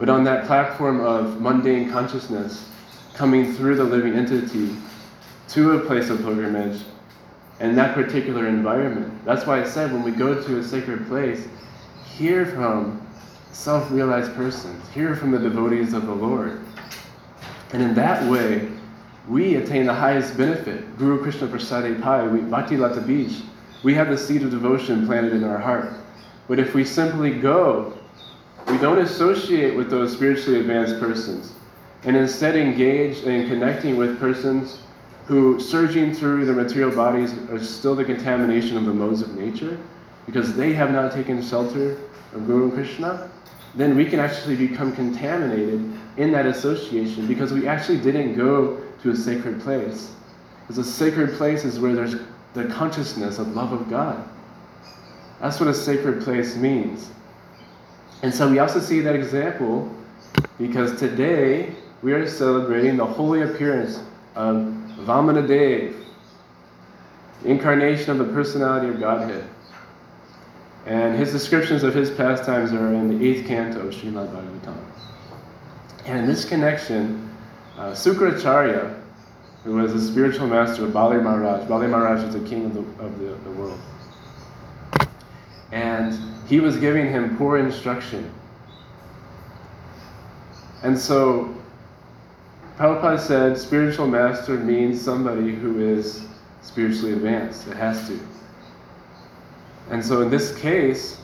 But 0.00 0.08
on 0.08 0.24
that 0.24 0.46
platform 0.46 1.00
of 1.00 1.42
mundane 1.42 1.90
consciousness, 1.90 2.66
coming 3.12 3.52
through 3.54 3.76
the 3.76 3.84
living 3.84 4.14
entity 4.14 4.74
to 5.48 5.72
a 5.72 5.80
place 5.80 6.08
of 6.08 6.22
pilgrimage, 6.22 6.80
and 7.60 7.76
that 7.76 7.94
particular 7.94 8.48
environment. 8.48 9.12
That's 9.26 9.46
why 9.46 9.60
I 9.60 9.64
said 9.64 9.92
when 9.92 10.02
we 10.02 10.10
go 10.10 10.42
to 10.42 10.58
a 10.58 10.64
sacred 10.64 11.06
place, 11.06 11.46
hear 12.16 12.46
from 12.46 13.06
self 13.52 13.90
realized 13.90 14.34
persons, 14.34 14.88
hear 14.94 15.14
from 15.14 15.32
the 15.32 15.38
devotees 15.38 15.92
of 15.92 16.06
the 16.06 16.14
Lord. 16.14 16.60
And 17.74 17.82
in 17.82 17.94
that 17.94 18.28
way, 18.30 18.70
we 19.28 19.56
attain 19.56 19.84
the 19.84 19.92
highest 19.92 20.34
benefit. 20.38 20.96
Guru 20.96 21.22
Krishna 21.22 21.46
Prasade 21.46 22.00
Pai, 22.00 22.26
we, 22.26 22.40
Bhakti 22.40 22.78
Lata 22.78 23.02
Bija, 23.02 23.42
we 23.82 23.92
have 23.94 24.08
the 24.08 24.16
seed 24.16 24.42
of 24.42 24.50
devotion 24.50 25.06
planted 25.06 25.34
in 25.34 25.44
our 25.44 25.58
heart. 25.58 25.92
But 26.48 26.58
if 26.58 26.74
we 26.74 26.84
simply 26.84 27.38
go 27.38 27.99
we 28.68 28.78
don't 28.78 28.98
associate 28.98 29.74
with 29.74 29.90
those 29.90 30.12
spiritually 30.12 30.60
advanced 30.60 30.98
persons 31.00 31.52
and 32.04 32.16
instead 32.16 32.56
engage 32.56 33.18
in 33.24 33.48
connecting 33.48 33.96
with 33.96 34.18
persons 34.18 34.80
who, 35.26 35.60
surging 35.60 36.14
through 36.14 36.44
their 36.44 36.54
material 36.54 36.90
bodies, 36.90 37.32
are 37.50 37.62
still 37.62 37.94
the 37.94 38.04
contamination 38.04 38.76
of 38.76 38.84
the 38.84 38.92
modes 38.92 39.22
of 39.22 39.36
nature 39.36 39.78
because 40.26 40.54
they 40.54 40.72
have 40.72 40.90
not 40.90 41.12
taken 41.12 41.42
shelter 41.42 41.96
of 42.34 42.46
Guru 42.46 42.72
Krishna, 42.72 43.30
then 43.74 43.96
we 43.96 44.04
can 44.04 44.18
actually 44.18 44.56
become 44.56 44.94
contaminated 44.94 45.92
in 46.16 46.32
that 46.32 46.46
association 46.46 47.26
because 47.26 47.52
we 47.52 47.68
actually 47.68 47.98
didn't 47.98 48.34
go 48.34 48.80
to 49.02 49.10
a 49.10 49.16
sacred 49.16 49.60
place. 49.60 50.12
Because 50.62 50.78
a 50.78 50.84
sacred 50.84 51.32
place 51.34 51.64
is 51.64 51.78
where 51.78 51.94
there's 51.94 52.16
the 52.54 52.64
consciousness 52.64 53.38
of 53.38 53.54
love 53.54 53.72
of 53.72 53.88
God. 53.88 54.28
That's 55.40 55.58
what 55.58 55.68
a 55.68 55.74
sacred 55.74 56.22
place 56.22 56.56
means. 56.56 57.10
And 58.22 58.34
so 58.34 58.50
we 58.50 58.58
also 58.58 58.80
see 58.80 59.00
that 59.00 59.14
example 59.14 59.90
because 60.58 60.98
today 60.98 61.74
we 62.02 62.12
are 62.12 62.28
celebrating 62.28 62.96
the 62.96 63.06
holy 63.06 63.42
appearance 63.42 64.00
of 64.34 64.56
Vamana 65.00 65.46
Dev, 65.46 65.96
incarnation 67.44 68.10
of 68.10 68.18
the 68.18 68.32
personality 68.32 68.88
of 68.88 69.00
Godhead. 69.00 69.48
And 70.86 71.18
his 71.18 71.32
descriptions 71.32 71.82
of 71.82 71.94
his 71.94 72.10
pastimes 72.10 72.72
are 72.72 72.94
in 72.94 73.18
the 73.18 73.26
eighth 73.26 73.46
canto 73.46 73.80
of 73.80 73.94
Srimad 73.94 74.28
Bhagavatam. 74.32 74.76
And 76.06 76.20
in 76.20 76.26
this 76.26 76.44
connection, 76.44 77.30
uh, 77.76 77.92
Sukracharya, 77.92 78.98
who 79.64 79.74
was 79.74 79.92
the 79.92 80.00
spiritual 80.00 80.46
master 80.46 80.84
of 80.84 80.92
Bali 80.92 81.18
Maharaj, 81.18 81.68
Bali 81.68 81.86
Maharaj 81.86 82.24
was 82.24 82.34
the 82.34 82.48
king 82.48 82.66
of 82.66 82.74
the, 82.74 82.80
of 83.02 83.18
the, 83.18 83.26
the 83.44 83.50
world. 83.50 83.78
And 85.72 86.18
he 86.48 86.60
was 86.60 86.76
giving 86.76 87.06
him 87.06 87.36
poor 87.36 87.58
instruction. 87.58 88.32
And 90.82 90.98
so, 90.98 91.54
Prabhupada 92.76 93.20
said 93.20 93.58
spiritual 93.58 94.06
master 94.06 94.56
means 94.56 95.00
somebody 95.00 95.54
who 95.54 95.80
is 95.80 96.26
spiritually 96.62 97.12
advanced. 97.12 97.68
It 97.68 97.76
has 97.76 98.08
to. 98.08 98.18
And 99.90 100.04
so, 100.04 100.22
in 100.22 100.30
this 100.30 100.56
case, 100.58 101.20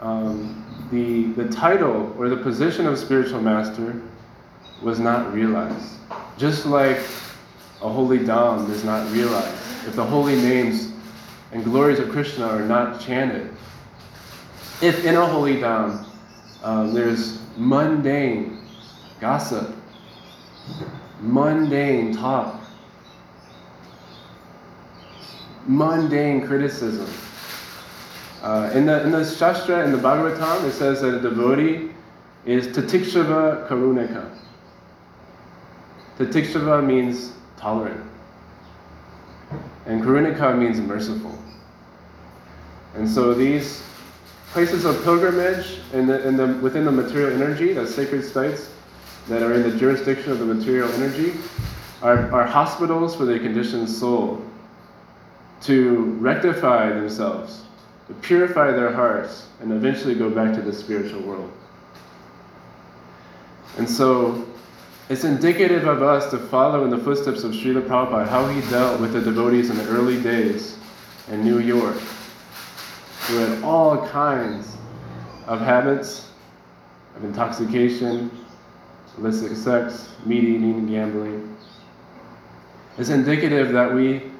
um, 0.00 0.64
the, 0.90 1.24
the 1.42 1.48
title 1.50 2.14
or 2.18 2.28
the 2.28 2.36
position 2.36 2.86
of 2.86 2.98
spiritual 2.98 3.40
master 3.40 4.00
was 4.82 4.98
not 4.98 5.32
realized. 5.32 5.94
Just 6.36 6.66
like 6.66 6.98
a 7.80 7.88
holy 7.88 8.18
dham 8.18 8.68
is 8.70 8.84
not 8.84 9.10
realized, 9.12 9.54
if 9.86 9.94
the 9.94 10.04
holy 10.04 10.36
names 10.36 10.92
and 11.52 11.64
glories 11.64 11.98
of 11.98 12.08
Krishna 12.10 12.46
are 12.46 12.62
not 12.62 13.00
chanted, 13.00 13.50
if 14.82 15.04
in 15.04 15.14
a 15.16 15.26
holy 15.26 15.56
dham 15.56 16.04
um, 16.62 16.94
there's 16.94 17.40
mundane 17.56 18.66
gossip, 19.20 19.74
mundane 21.20 22.14
talk, 22.14 22.60
mundane 25.66 26.46
criticism. 26.46 27.08
Uh, 28.42 28.70
in, 28.74 28.84
the, 28.84 29.02
in 29.04 29.10
the 29.10 29.24
Shastra, 29.24 29.84
in 29.84 29.92
the 29.92 29.98
Bhagavatam, 29.98 30.64
it 30.64 30.72
says 30.72 31.00
that 31.00 31.14
a 31.14 31.20
devotee 31.20 31.90
is 32.44 32.66
titikshava 32.68 33.66
karunika. 33.68 34.36
Titikshava 36.18 36.84
means 36.84 37.32
tolerant. 37.56 38.04
And 39.86 40.02
karunika 40.02 40.58
means 40.58 40.78
merciful. 40.78 41.38
And 42.94 43.08
so 43.08 43.32
these 43.32 43.82
places 44.54 44.84
of 44.84 45.02
pilgrimage 45.02 45.80
in 45.92 46.06
the, 46.06 46.24
in 46.28 46.36
the, 46.36 46.46
within 46.62 46.84
the 46.84 46.92
material 46.92 47.42
energy, 47.42 47.72
the 47.72 47.84
sacred 47.84 48.24
sites 48.24 48.70
that 49.26 49.42
are 49.42 49.52
in 49.52 49.68
the 49.68 49.76
jurisdiction 49.76 50.30
of 50.30 50.38
the 50.38 50.44
material 50.44 50.88
energy, 50.92 51.34
are, 52.02 52.30
are 52.30 52.46
hospitals 52.46 53.16
for 53.16 53.24
the 53.24 53.36
conditioned 53.36 53.90
soul 53.90 54.40
to 55.60 56.04
rectify 56.20 56.88
themselves, 56.88 57.64
to 58.06 58.14
purify 58.14 58.70
their 58.70 58.92
hearts, 58.92 59.48
and 59.58 59.72
eventually 59.72 60.14
go 60.14 60.30
back 60.30 60.54
to 60.54 60.62
the 60.62 60.72
spiritual 60.72 61.20
world. 61.22 61.50
And 63.76 63.90
so 63.90 64.46
it's 65.08 65.24
indicative 65.24 65.88
of 65.88 66.00
us 66.00 66.30
to 66.30 66.38
follow 66.38 66.84
in 66.84 66.90
the 66.90 66.98
footsteps 66.98 67.42
of 67.42 67.50
Srila 67.50 67.88
Prabhupada, 67.88 68.28
how 68.28 68.46
he 68.46 68.60
dealt 68.70 69.00
with 69.00 69.14
the 69.14 69.20
devotees 69.20 69.70
in 69.70 69.76
the 69.78 69.88
early 69.88 70.22
days 70.22 70.78
in 71.28 71.42
New 71.42 71.58
York, 71.58 71.96
who 73.26 73.38
had 73.38 73.62
all 73.62 74.06
kinds 74.08 74.76
of 75.46 75.60
habits 75.60 76.30
of 77.16 77.24
intoxication, 77.24 78.30
illicit 79.18 79.56
sex, 79.56 80.10
meat 80.26 80.44
eating, 80.44 80.74
and 80.74 80.88
gambling. 80.88 81.56
It's 82.98 83.10
indicative 83.10 83.72
that 83.72 83.92
we 83.92 84.30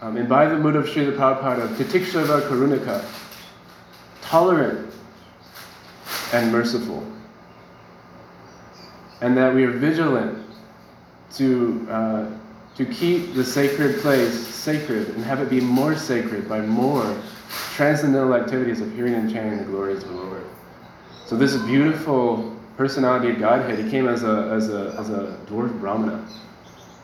um, 0.00 0.16
imbibe 0.16 0.50
the 0.50 0.58
mood 0.58 0.76
of 0.76 0.86
Srila 0.86 1.16
Prabhupada 1.16 1.68
Titikshava 1.76 2.48
Karunika, 2.48 3.04
tolerant 4.22 4.92
and 6.32 6.50
merciful 6.50 7.06
and 9.22 9.36
that 9.36 9.54
we 9.54 9.64
are 9.64 9.70
vigilant 9.70 10.44
to, 11.34 11.86
uh, 11.88 12.26
to 12.76 12.84
keep 12.84 13.34
the 13.34 13.44
sacred 13.44 14.00
place 14.00 14.46
sacred 14.48 15.08
and 15.10 15.24
have 15.24 15.40
it 15.40 15.48
be 15.48 15.60
more 15.60 15.96
sacred 15.96 16.48
by 16.48 16.60
more 16.60 17.16
transcendental 17.76 18.34
activities 18.34 18.80
of 18.80 18.92
hearing 18.94 19.14
and 19.14 19.32
chanting 19.32 19.58
the 19.58 19.64
glories 19.64 20.02
of 20.02 20.08
the 20.10 20.14
Lord. 20.14 20.44
So 21.26 21.36
this 21.36 21.56
beautiful 21.62 22.56
personality 22.76 23.30
of 23.30 23.38
Godhead, 23.38 23.78
he 23.82 23.90
came 23.90 24.08
as 24.08 24.22
a, 24.22 24.50
as 24.52 24.68
a, 24.68 24.94
as 24.98 25.10
a 25.10 25.38
dwarf 25.46 25.78
brahmana, 25.80 26.26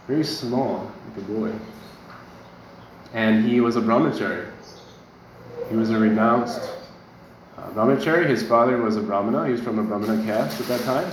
very 0.06 0.25
small, 0.25 0.90
like 1.08 1.18
a 1.18 1.20
boy. 1.22 1.52
And 3.14 3.48
he 3.48 3.60
was 3.60 3.76
a 3.76 3.80
brahmachari. 3.80 4.50
He 5.70 5.76
was 5.76 5.90
a 5.90 5.98
renounced 5.98 6.60
uh, 7.56 7.70
brahmachari. 7.70 8.28
His 8.28 8.42
father 8.42 8.76
was 8.78 8.96
a 8.96 9.02
brahmana. 9.02 9.46
He 9.46 9.52
was 9.52 9.60
from 9.60 9.78
a 9.78 9.82
brahmana 9.82 10.22
caste 10.25 10.60
at 10.60 10.66
that 10.66 10.80
time. 10.82 11.12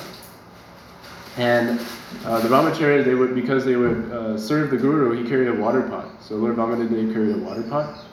And 1.38 1.82
uh, 2.24 2.40
the 2.40 2.48
brahmachari, 2.48 3.04
they 3.04 3.14
would, 3.14 3.36
because 3.36 3.66
they 3.66 3.76
would 3.76 4.12
uh, 4.12 4.38
serve 4.38 4.72
the 4.72 4.78
guru, 4.78 5.22
he 5.22 5.28
carried 5.28 5.50
a 5.50 5.54
water 5.54 5.82
pot. 5.82 6.08
So 6.22 6.36
Lord 6.36 6.56
Vamanadev 6.56 7.14
carried 7.14 7.36
a 7.36 7.40
water 7.40 7.64
pot, 7.64 8.05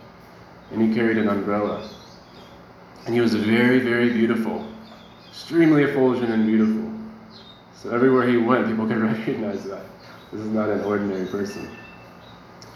and 0.72 0.80
he 0.82 0.94
carried 0.94 1.18
an 1.18 1.28
umbrella. 1.28 1.88
And 3.04 3.14
he 3.14 3.20
was 3.20 3.34
very, 3.34 3.78
very 3.78 4.12
beautiful, 4.12 4.66
extremely 5.28 5.84
effulgent 5.84 6.30
and 6.30 6.46
beautiful. 6.46 6.90
So 7.74 7.90
everywhere 7.90 8.26
he 8.28 8.36
went, 8.36 8.66
people 8.66 8.86
could 8.86 8.98
recognize 9.02 9.64
that. 9.64 9.84
This 10.32 10.40
is 10.40 10.48
not 10.48 10.70
an 10.70 10.80
ordinary 10.82 11.26
person. 11.26 11.68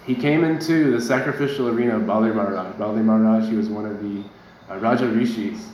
He 0.04 0.14
came 0.14 0.44
into 0.44 0.92
the 0.92 1.00
sacrificial 1.00 1.68
arena 1.68 1.96
of 1.96 2.06
Bali 2.06 2.30
Maharaj. 2.30 2.76
Bali 2.76 3.02
Maharaj, 3.02 3.48
he 3.48 3.56
was 3.56 3.68
one 3.68 3.86
of 3.86 4.02
the 4.02 4.22
uh, 4.70 4.76
Raja 4.78 5.08
Rishis, 5.08 5.68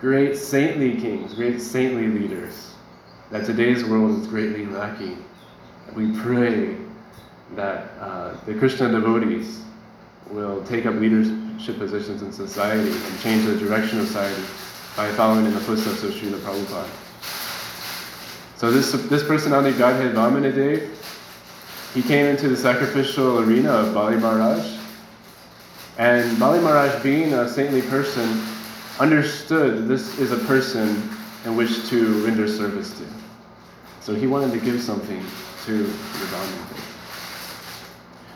great 0.00 0.36
saintly 0.36 1.00
kings, 1.00 1.34
great 1.34 1.60
saintly 1.60 2.08
leaders 2.08 2.72
that 3.30 3.46
today's 3.46 3.84
world 3.84 4.20
is 4.20 4.26
greatly 4.26 4.66
lacking. 4.66 5.24
We 5.94 6.12
pray 6.20 6.76
that 7.56 7.90
uh, 7.98 8.36
the 8.44 8.54
Krishna 8.54 8.90
devotees 8.90 9.62
will 10.30 10.64
take 10.64 10.86
up 10.86 10.94
leadership 10.94 11.34
positions 11.78 12.22
in 12.22 12.32
society 12.32 12.90
and 12.90 13.20
change 13.20 13.46
the 13.46 13.56
direction 13.56 14.00
of 14.00 14.06
society 14.06 14.42
by 14.96 15.10
following 15.12 15.46
in 15.46 15.54
the 15.54 15.60
footsteps 15.60 16.02
of 16.02 16.10
Srila 16.12 16.38
Prabhupada. 16.40 16.88
So 18.56 18.70
this, 18.70 18.92
this 19.08 19.24
personality, 19.24 19.76
Godhead 19.76 20.14
Vamanadev, 20.14 20.88
he 21.94 22.02
came 22.02 22.26
into 22.26 22.48
the 22.48 22.56
sacrificial 22.56 23.38
arena 23.40 23.70
of 23.70 23.94
Bali 23.94 24.16
Maharaj. 24.16 24.78
And 25.98 26.38
Bali 26.38 26.60
Maharaj, 26.60 27.02
being 27.02 27.34
a 27.34 27.48
saintly 27.48 27.82
person, 27.82 28.42
understood 28.98 29.88
this 29.88 30.18
is 30.18 30.32
a 30.32 30.38
person 30.38 31.08
in 31.44 31.56
which 31.56 31.88
to 31.88 32.24
render 32.24 32.46
service 32.46 32.96
to. 32.98 33.04
So 34.00 34.14
he 34.14 34.26
wanted 34.26 34.52
to 34.52 34.64
give 34.64 34.80
something 34.80 35.24
to 35.64 35.78
the 35.82 36.26
Brahmin. 36.30 36.66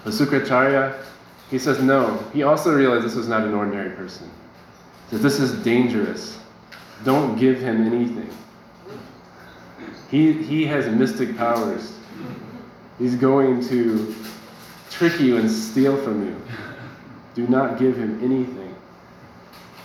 The 0.05 0.11
Sukracharya, 0.11 1.05
he 1.51 1.59
says 1.59 1.83
no. 1.83 2.19
He 2.33 2.43
also 2.43 2.75
realized 2.75 3.05
this 3.05 3.15
was 3.15 3.29
not 3.29 3.43
an 3.43 3.55
ordinary 3.55 3.91
person. 3.91 4.31
That 5.11 5.19
this 5.19 5.39
is 5.39 5.63
dangerous. 5.63 6.39
Don't 7.05 7.39
give 7.39 7.61
him 7.61 7.87
anything. 7.87 8.31
He, 10.11 10.33
he 10.33 10.65
has 10.67 10.87
mystic 10.89 11.37
powers. 11.37 11.95
He's 12.99 13.15
going 13.15 13.67
to 13.69 14.15
trick 14.91 15.21
you 15.21 15.37
and 15.37 15.51
steal 15.51 15.97
from 16.03 16.27
you. 16.27 16.37
Do 17.35 17.47
not 17.49 17.79
give 17.79 17.97
him 17.97 18.19
anything. 18.25 18.75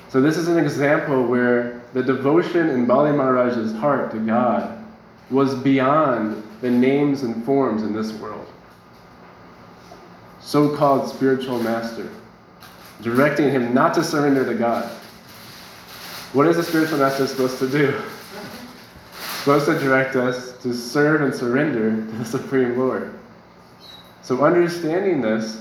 So, 0.10 0.22
this 0.22 0.38
is 0.38 0.48
an 0.48 0.58
example 0.58 1.26
where 1.26 1.82
the 1.94 2.04
devotion 2.04 2.70
in 2.70 2.86
Bali 2.86 3.12
Maharaj's 3.12 3.74
heart 3.74 4.12
to 4.12 4.20
God 4.20 4.84
was 5.30 5.56
beyond 5.56 6.44
the 6.62 6.70
names 6.70 7.24
and 7.24 7.44
forms 7.46 7.84
in 7.84 7.94
this 7.94 8.12
world. 8.14 8.46
So 10.42 10.76
called 10.76 11.10
spiritual 11.10 11.60
master, 11.60 12.10
directing 13.02 13.52
him 13.52 13.74
not 13.74 13.94
to 13.96 14.04
surrender 14.04 14.46
to 14.46 14.56
God. 14.56 14.90
What 16.34 16.48
is 16.48 16.58
a 16.58 16.64
spiritual 16.64 17.00
master 17.00 17.28
supposed 17.28 17.60
to 17.60 17.70
do? 17.70 18.02
supposed 19.42 19.66
to 19.66 19.80
direct 19.80 20.16
us 20.16 20.56
to 20.62 20.72
serve 20.72 21.22
and 21.22 21.34
surrender 21.34 21.90
to 21.90 22.12
the 22.12 22.26
Supreme 22.26 22.78
Lord. 22.78 23.12
So, 24.22 24.46
understanding 24.46 25.20
this, 25.20 25.60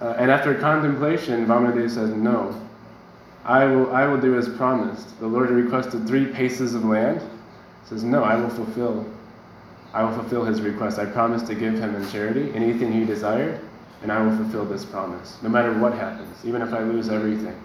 uh, 0.00 0.14
and 0.18 0.30
after 0.30 0.54
contemplation, 0.54 1.44
Vamanadev 1.46 1.90
says, 1.90 2.10
No, 2.14 2.58
I 3.44 3.66
will, 3.66 3.94
I 3.94 4.06
will 4.06 4.18
do 4.18 4.38
as 4.38 4.48
promised. 4.48 5.20
The 5.20 5.26
Lord 5.26 5.50
requested 5.50 6.06
three 6.06 6.24
paces 6.24 6.74
of 6.74 6.86
land 6.86 7.20
says, 7.84 8.02
No, 8.02 8.24
I 8.24 8.34
will 8.34 8.48
fulfill. 8.48 9.06
I 9.92 10.02
will 10.02 10.14
fulfill 10.14 10.44
his 10.44 10.62
request. 10.62 10.98
I 10.98 11.04
promise 11.04 11.42
to 11.42 11.54
give 11.54 11.74
him 11.74 11.94
in 11.94 12.08
charity 12.10 12.50
anything 12.54 12.92
he 12.92 13.04
desired, 13.04 13.60
and 14.02 14.12
I 14.12 14.22
will 14.22 14.36
fulfill 14.36 14.64
this 14.64 14.84
promise. 14.84 15.36
No 15.42 15.48
matter 15.48 15.72
what 15.78 15.94
happens, 15.94 16.44
even 16.44 16.62
if 16.62 16.72
I 16.72 16.80
lose 16.80 17.08
everything, 17.08 17.58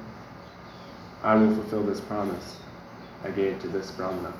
I 1.24 1.36
will 1.36 1.54
fulfill 1.54 1.84
this 1.84 2.00
promise 2.00 2.58
I 3.24 3.30
gave 3.30 3.62
to 3.62 3.67
this 3.67 3.91
Brahmana. 3.91 4.34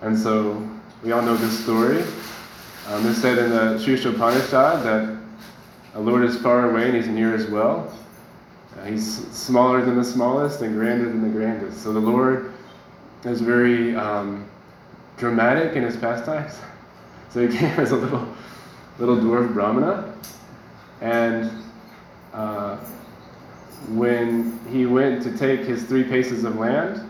And 0.00 0.18
so 0.18 0.66
we 1.02 1.12
all 1.12 1.22
know 1.22 1.36
this 1.36 1.62
story. 1.62 2.02
Um, 2.88 3.06
it's 3.06 3.20
said 3.20 3.38
in 3.38 3.50
the 3.50 3.78
Sri 3.78 3.94
Upanishad 3.94 4.82
that 4.84 5.18
the 5.94 6.00
Lord 6.00 6.24
is 6.24 6.36
far 6.38 6.70
away 6.70 6.86
and 6.86 6.96
he's 6.96 7.08
near 7.08 7.34
as 7.34 7.46
well. 7.46 7.90
Uh, 8.78 8.84
he's 8.84 9.26
smaller 9.30 9.84
than 9.84 9.96
the 9.96 10.04
smallest 10.04 10.60
and 10.60 10.74
grander 10.74 11.06
than 11.06 11.22
the 11.22 11.28
grandest. 11.28 11.82
So 11.82 11.92
the 11.92 12.00
Lord 12.00 12.52
is 13.24 13.40
very 13.40 13.94
um, 13.96 14.46
dramatic 15.16 15.76
in 15.76 15.82
his 15.82 15.96
pastimes. 15.96 16.58
So 17.30 17.48
he 17.48 17.58
came 17.58 17.80
as 17.80 17.90
a 17.90 17.96
little, 17.96 18.32
little 18.98 19.16
dwarf 19.16 19.52
brahmana, 19.52 20.14
and 21.00 21.50
uh, 22.32 22.76
when 23.88 24.58
he 24.70 24.86
went 24.86 25.22
to 25.22 25.36
take 25.36 25.60
his 25.60 25.84
three 25.84 26.04
paces 26.04 26.44
of 26.44 26.56
land, 26.56 27.00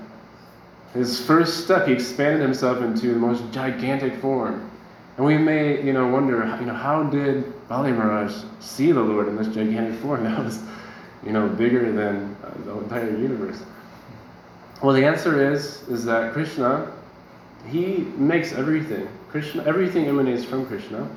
his 0.92 1.20
first 1.24 1.64
step, 1.64 1.86
he 1.86 1.92
expanded 1.92 2.40
himself 2.40 2.82
into 2.82 3.08
the 3.08 3.18
most 3.18 3.42
gigantic 3.52 4.14
form. 4.20 4.70
And 5.16 5.26
we 5.26 5.36
may, 5.38 5.84
you 5.84 5.92
know, 5.92 6.08
wonder, 6.08 6.44
you 6.60 6.66
know, 6.66 6.74
how 6.74 7.04
did 7.04 7.52
Bali 7.68 7.92
Maharaj 7.92 8.32
see 8.60 8.92
the 8.92 9.00
Lord 9.00 9.28
in 9.28 9.36
this 9.36 9.48
gigantic 9.48 9.98
form 10.00 10.24
that 10.24 10.44
was, 10.44 10.60
you 11.24 11.32
know, 11.32 11.48
bigger 11.48 11.92
than 11.92 12.36
uh, 12.44 12.50
the 12.64 12.78
entire 12.78 13.10
universe? 13.10 13.62
Well, 14.82 14.94
the 14.94 15.04
answer 15.04 15.52
is 15.52 15.86
is 15.88 16.04
that 16.04 16.32
Krishna, 16.32 16.92
he 17.68 18.06
makes 18.16 18.52
everything. 18.52 19.08
Krishna, 19.30 19.64
everything 19.64 20.06
emanates 20.06 20.44
from 20.44 20.66
Krishna, 20.66 21.08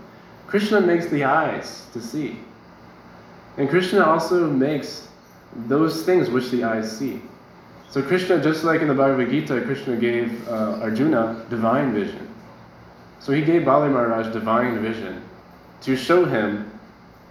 Krishna 0.48 0.82
makes 0.82 1.08
the 1.08 1.24
eyes 1.24 1.86
to 1.94 2.02
see. 2.02 2.40
And 3.58 3.70
Krishna 3.70 4.06
also 4.06 4.50
makes 4.50 5.10
those 5.68 6.04
things 6.04 6.30
which 6.30 6.50
the 6.52 6.64
eyes 6.64 6.98
see. 6.98 7.22
So 7.90 8.02
Krishna, 8.02 8.42
just 8.42 8.64
like 8.64 8.82
in 8.82 8.88
the 8.88 8.94
Bhagavad 8.94 9.30
Gita, 9.30 9.62
Krishna 9.62 9.96
gave 9.96 10.48
uh, 10.48 10.80
Arjuna 10.82 11.46
divine 11.50 11.94
vision. 11.94 12.28
So 13.20 13.32
he 13.34 13.42
gave 13.42 13.66
Bali 13.66 13.90
Maharaj 13.90 14.32
divine 14.34 14.82
vision 14.82 15.22
to 15.82 15.96
show 15.96 16.26
him, 16.26 16.72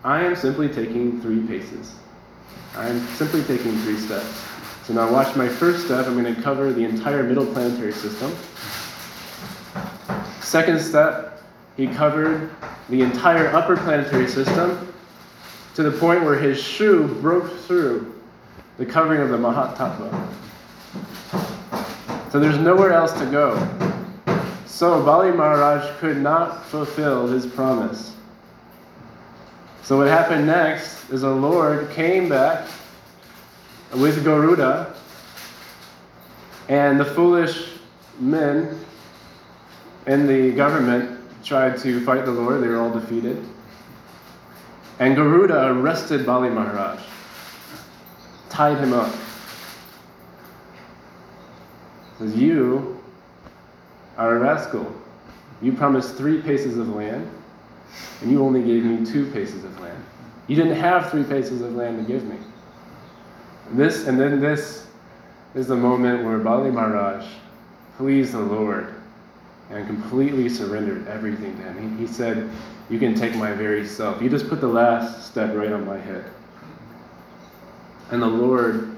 I 0.04 0.24
am 0.24 0.36
simply 0.36 0.68
taking 0.68 1.20
three 1.20 1.46
paces. 1.46 1.94
I 2.76 2.88
am 2.88 3.00
simply 3.08 3.42
taking 3.44 3.76
three 3.78 3.98
steps. 3.98 4.44
So 4.84 4.94
now 4.94 5.10
watch 5.10 5.34
my 5.36 5.48
first 5.48 5.86
step. 5.86 6.06
I'm 6.06 6.20
going 6.20 6.32
to 6.32 6.42
cover 6.42 6.72
the 6.72 6.84
entire 6.84 7.22
middle 7.22 7.46
planetary 7.46 7.92
system. 7.92 8.34
Second 10.40 10.80
step, 10.80 11.35
he 11.76 11.86
covered 11.86 12.50
the 12.88 13.02
entire 13.02 13.48
upper 13.48 13.76
planetary 13.76 14.28
system 14.28 14.92
to 15.74 15.82
the 15.82 15.90
point 15.90 16.24
where 16.24 16.38
his 16.38 16.60
shoe 16.60 17.06
broke 17.20 17.50
through 17.60 18.14
the 18.78 18.86
covering 18.86 19.20
of 19.20 19.28
the 19.28 19.36
Mahatattva. 19.36 20.32
So 22.30 22.40
there's 22.40 22.58
nowhere 22.58 22.92
else 22.92 23.12
to 23.18 23.26
go. 23.26 23.56
So 24.66 25.02
Bali 25.02 25.32
Maharaj 25.32 25.98
could 25.98 26.18
not 26.18 26.66
fulfill 26.66 27.26
his 27.26 27.46
promise. 27.46 28.14
So 29.82 29.96
what 29.96 30.08
happened 30.08 30.46
next 30.46 31.10
is 31.10 31.20
the 31.20 31.30
Lord 31.30 31.90
came 31.90 32.28
back 32.28 32.68
with 33.94 34.24
Garuda, 34.24 34.94
and 36.68 36.98
the 36.98 37.04
foolish 37.04 37.74
men 38.18 38.78
in 40.06 40.26
the 40.26 40.50
government 40.52 41.15
tried 41.46 41.78
to 41.78 42.04
fight 42.04 42.24
the 42.24 42.32
Lord. 42.32 42.62
They 42.62 42.66
were 42.66 42.80
all 42.80 42.90
defeated. 42.90 43.42
And 44.98 45.14
Garuda 45.14 45.68
arrested 45.68 46.26
Bali 46.26 46.50
Maharaj, 46.50 47.00
tied 48.48 48.78
him 48.78 48.92
up. 48.92 49.14
Says, 52.18 52.34
You 52.34 53.00
are 54.16 54.36
a 54.36 54.38
rascal. 54.40 54.92
You 55.62 55.72
promised 55.72 56.16
three 56.16 56.42
paces 56.42 56.78
of 56.78 56.88
land, 56.88 57.30
and 58.20 58.30
you 58.30 58.42
only 58.42 58.62
gave 58.62 58.84
me 58.84 59.06
two 59.06 59.30
paces 59.30 59.64
of 59.64 59.78
land. 59.80 60.02
You 60.48 60.56
didn't 60.56 60.76
have 60.76 61.10
three 61.10 61.24
paces 61.24 61.60
of 61.60 61.74
land 61.74 61.98
to 61.98 62.12
give 62.12 62.24
me. 62.24 62.38
This 63.72 64.06
and 64.06 64.18
then 64.18 64.40
this 64.40 64.86
is 65.54 65.66
the 65.66 65.76
moment 65.76 66.24
where 66.24 66.38
Bali 66.38 66.70
Maharaj 66.70 67.26
pleased 67.96 68.32
the 68.32 68.40
Lord 68.40 68.95
and 69.70 69.86
completely 69.86 70.48
surrendered 70.48 71.06
everything 71.08 71.56
to 71.56 71.62
him. 71.62 71.98
He, 71.98 72.06
he 72.06 72.12
said, 72.12 72.48
You 72.88 72.98
can 72.98 73.14
take 73.14 73.34
my 73.34 73.52
very 73.52 73.86
self. 73.86 74.22
You 74.22 74.30
just 74.30 74.48
put 74.48 74.60
the 74.60 74.68
last 74.68 75.26
step 75.26 75.54
right 75.54 75.72
on 75.72 75.84
my 75.84 75.98
head. 75.98 76.24
And 78.10 78.22
the 78.22 78.26
Lord 78.26 78.94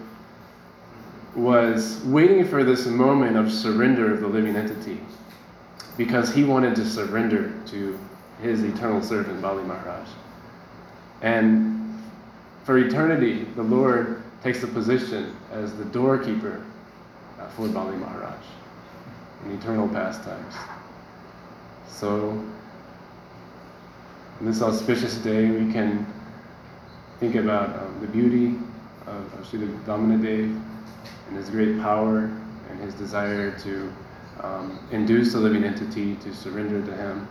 was 1.35 2.03
waiting 2.05 2.47
for 2.47 2.65
this 2.65 2.87
moment 2.87 3.37
of 3.37 3.51
surrender 3.51 4.13
of 4.13 4.21
the 4.21 4.27
living 4.27 4.57
entity 4.57 5.01
because 5.97 6.33
he 6.33 6.45
wanted 6.45 6.75
to 6.77 6.85
surrender 6.85 7.53
to 7.67 7.99
his 8.43 8.63
eternal 8.63 9.03
servant, 9.03 9.41
Bali 9.41 9.65
Maharaj. 9.65 10.09
And 11.23 12.01
for 12.65 12.79
eternity, 12.79 13.45
the 13.57 13.63
Lord 13.63 14.23
takes 14.43 14.61
the 14.61 14.67
position 14.67 15.35
as 15.51 15.75
the 15.77 15.85
doorkeeper 15.87 16.65
uh, 17.41 17.49
for 17.49 17.69
Bali 17.69 17.97
Maharaj 17.97 18.45
in 19.49 19.59
eternal 19.59 19.89
pastimes. 19.89 20.55
So, 21.89 22.43
this 24.41 24.63
auspicious 24.63 25.17
day, 25.17 25.51
we 25.51 25.73
can 25.73 26.07
think 27.19 27.35
about 27.35 27.71
um, 27.81 27.99
the 28.01 28.07
beauty 28.07 28.57
of, 29.07 29.33
of 29.35 29.47
Srila 29.47 29.85
Vamanadev 29.85 30.63
and 31.29 31.37
his 31.37 31.51
great 31.51 31.81
power 31.81 32.31
and 32.71 32.81
his 32.81 32.95
desire 32.95 33.59
to 33.61 33.93
um, 34.41 34.79
induce 34.93 35.33
the 35.33 35.39
living 35.39 35.65
entity 35.65 36.15
to 36.17 36.33
surrender 36.33 36.85
to 36.87 36.97
him 36.97 37.27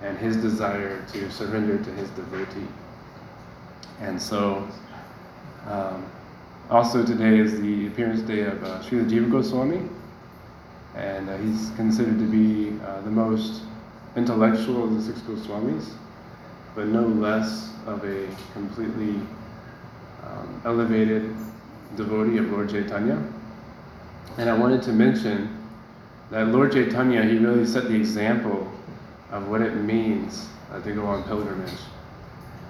and 0.00 0.16
his 0.16 0.36
desire 0.36 1.04
to 1.12 1.30
surrender 1.30 1.76
to 1.76 1.90
his 1.92 2.08
devotee. 2.10 2.68
And 4.00 4.20
so, 4.20 4.66
um, 5.66 6.06
also 6.70 7.04
today 7.04 7.38
is 7.38 7.60
the 7.60 7.88
appearance 7.88 8.22
day 8.22 8.42
of 8.42 8.62
uh, 8.62 8.80
Srila 8.80 9.10
Jiva 9.10 9.30
Goswami, 9.30 9.88
and 10.98 11.30
uh, 11.30 11.38
he's 11.38 11.70
considered 11.76 12.18
to 12.18 12.24
be 12.24 12.76
uh, 12.84 13.00
the 13.02 13.10
most 13.10 13.62
intellectual 14.16 14.84
of 14.84 14.94
the 14.94 15.00
six 15.00 15.20
Goswamis, 15.20 15.92
but 16.74 16.88
no 16.88 17.02
less 17.02 17.72
of 17.86 18.04
a 18.04 18.26
completely 18.52 19.20
um, 20.24 20.60
elevated 20.64 21.34
devotee 21.96 22.38
of 22.38 22.50
Lord 22.50 22.70
Chaitanya. 22.70 23.22
And 24.38 24.50
I 24.50 24.58
wanted 24.58 24.82
to 24.82 24.92
mention 24.92 25.56
that 26.30 26.48
Lord 26.48 26.72
Chaitanya, 26.72 27.22
he 27.22 27.38
really 27.38 27.64
set 27.64 27.84
the 27.84 27.94
example 27.94 28.70
of 29.30 29.48
what 29.48 29.62
it 29.62 29.76
means 29.76 30.48
uh, 30.72 30.82
to 30.82 30.92
go 30.92 31.06
on 31.06 31.22
pilgrimage. 31.24 31.78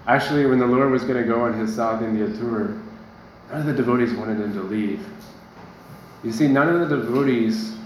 Actually, 0.06 0.44
when 0.46 0.58
the 0.58 0.66
Lord 0.66 0.90
was 0.90 1.02
going 1.02 1.20
to 1.22 1.28
go 1.28 1.40
on 1.40 1.58
his 1.58 1.74
South 1.74 2.02
India 2.02 2.26
tour, 2.38 2.78
none 3.50 3.60
of 3.60 3.66
the 3.66 3.72
devotees 3.72 4.12
wanted 4.14 4.38
him 4.38 4.52
to 4.52 4.62
leave. 4.62 5.04
You 6.22 6.32
see, 6.32 6.46
none 6.46 6.68
of 6.68 6.88
the 6.88 6.96
devotees 6.96 7.78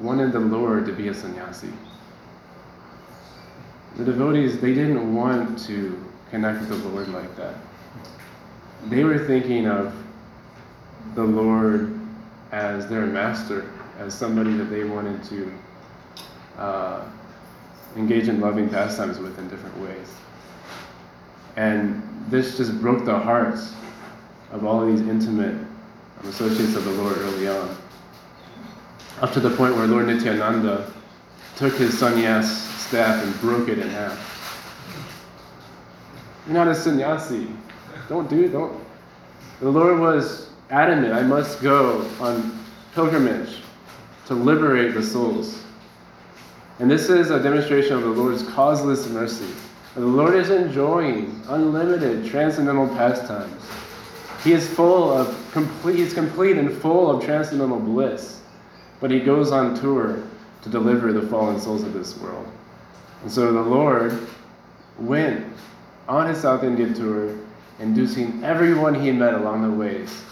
wanted 0.00 0.32
the 0.32 0.40
Lord 0.40 0.86
to 0.86 0.92
be 0.92 1.08
a 1.08 1.14
sannyasi. 1.14 1.72
The 3.96 4.04
devotees, 4.04 4.60
they 4.60 4.74
didn't 4.74 5.14
want 5.14 5.58
to 5.66 6.02
connect 6.30 6.60
with 6.60 6.82
the 6.82 6.88
Lord 6.88 7.08
like 7.08 7.36
that. 7.36 7.54
They 8.86 9.04
were 9.04 9.26
thinking 9.26 9.66
of 9.66 9.94
the 11.14 11.24
Lord 11.24 11.98
as 12.52 12.88
their 12.88 13.06
master, 13.06 13.70
as 13.98 14.14
somebody 14.14 14.54
that 14.54 14.64
they 14.64 14.84
wanted 14.84 15.22
to 15.24 15.52
uh, 16.56 17.04
engage 17.96 18.28
in 18.28 18.40
loving 18.40 18.68
pastimes 18.68 19.18
with 19.18 19.38
in 19.38 19.48
different 19.48 19.76
ways. 19.78 20.08
And 21.56 22.02
this 22.28 22.56
just 22.56 22.80
broke 22.80 23.04
the 23.04 23.18
hearts 23.18 23.74
of 24.52 24.64
all 24.64 24.86
these 24.86 25.00
intimate 25.00 25.56
associates 26.24 26.76
of 26.76 26.84
the 26.84 26.92
Lord 26.92 27.18
early 27.18 27.48
on. 27.48 27.76
Up 29.20 29.32
to 29.32 29.40
the 29.40 29.50
point 29.50 29.76
where 29.76 29.86
Lord 29.86 30.06
Nityananda 30.06 30.90
took 31.56 31.74
his 31.74 31.94
sannyas 32.00 32.44
staff 32.78 33.22
and 33.22 33.38
broke 33.40 33.68
it 33.68 33.78
in 33.78 33.88
half. 33.88 34.26
You're 36.46 36.54
not 36.54 36.68
a 36.68 36.74
sannyasi. 36.74 37.48
Don't 38.08 38.28
do 38.30 38.44
it. 38.44 38.52
Don't. 38.52 38.82
The 39.60 39.68
Lord 39.68 40.00
was 40.00 40.50
adamant, 40.70 41.12
I 41.12 41.22
must 41.22 41.60
go 41.60 42.08
on 42.20 42.58
pilgrimage 42.94 43.58
to 44.26 44.34
liberate 44.34 44.94
the 44.94 45.02
souls. 45.02 45.62
And 46.78 46.90
this 46.90 47.10
is 47.10 47.30
a 47.30 47.42
demonstration 47.42 47.94
of 47.94 48.02
the 48.02 48.08
Lord's 48.08 48.42
causeless 48.42 49.06
mercy. 49.08 49.46
The 49.94 50.00
Lord 50.00 50.34
is 50.34 50.50
enjoying 50.50 51.42
unlimited 51.48 52.24
transcendental 52.24 52.88
pastimes. 52.88 53.62
He 54.42 54.52
is 54.52 54.66
full 54.66 55.12
of 55.12 55.36
complete, 55.52 55.96
he's 55.96 56.14
complete 56.14 56.56
and 56.56 56.72
full 56.72 57.10
of 57.10 57.22
transcendental 57.22 57.78
bliss. 57.78 58.39
But 59.00 59.10
he 59.10 59.20
goes 59.20 59.50
on 59.50 59.78
tour 59.80 60.22
to 60.62 60.68
deliver 60.68 61.12
the 61.12 61.22
fallen 61.22 61.60
souls 61.60 61.82
of 61.82 61.92
this 61.92 62.18
world. 62.18 62.46
And 63.22 63.30
so 63.30 63.52
the 63.52 63.62
Lord 63.62 64.26
went 64.98 65.46
on 66.08 66.28
his 66.28 66.38
South 66.38 66.64
India 66.64 66.92
tour, 66.92 67.36
inducing 67.78 68.42
everyone 68.44 68.94
he 68.94 69.10
met 69.10 69.34
along 69.34 69.62
the 69.62 69.76
ways 69.76 70.22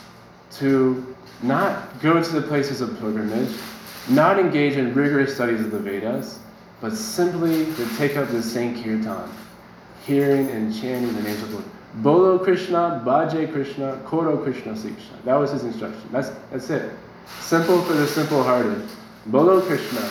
to 0.53 1.17
not 1.43 2.01
go 2.01 2.23
to 2.23 2.33
the 2.33 2.43
places 2.43 2.81
of 2.81 2.99
pilgrimage, 2.99 3.57
not 4.09 4.39
engage 4.39 4.77
in 4.77 4.95
rigorous 4.95 5.35
studies 5.35 5.61
of 5.61 5.71
the 5.71 5.79
Vedas, 5.79 6.41
but 6.81 6.93
simply 6.93 7.67
to 7.75 7.97
take 7.97 8.17
up 8.17 8.29
the 8.29 8.43
Sankirtan, 8.43 9.31
hearing 10.05 10.49
and 10.51 10.75
chanting 10.75 11.13
the 11.15 11.23
names 11.23 11.43
of 11.43 11.51
the 11.51 11.55
Lord. 11.57 11.71
Bolo 11.97 12.39
Krishna, 12.39 13.03
Bhaje 13.05 13.51
Krishna, 13.53 14.01
Koro 14.05 14.37
Krishna 14.37 14.73
Siksha. 14.73 15.25
That 15.25 15.37
was 15.37 15.51
his 15.51 15.65
instruction. 15.65 16.03
That's, 16.13 16.31
that's 16.51 16.71
it. 16.71 16.93
Simple 17.41 17.83
for 17.83 17.95
the 17.95 18.07
simple 18.07 18.43
hearted. 18.43 18.87
Bolo 19.27 19.61
Krishna. 19.61 20.09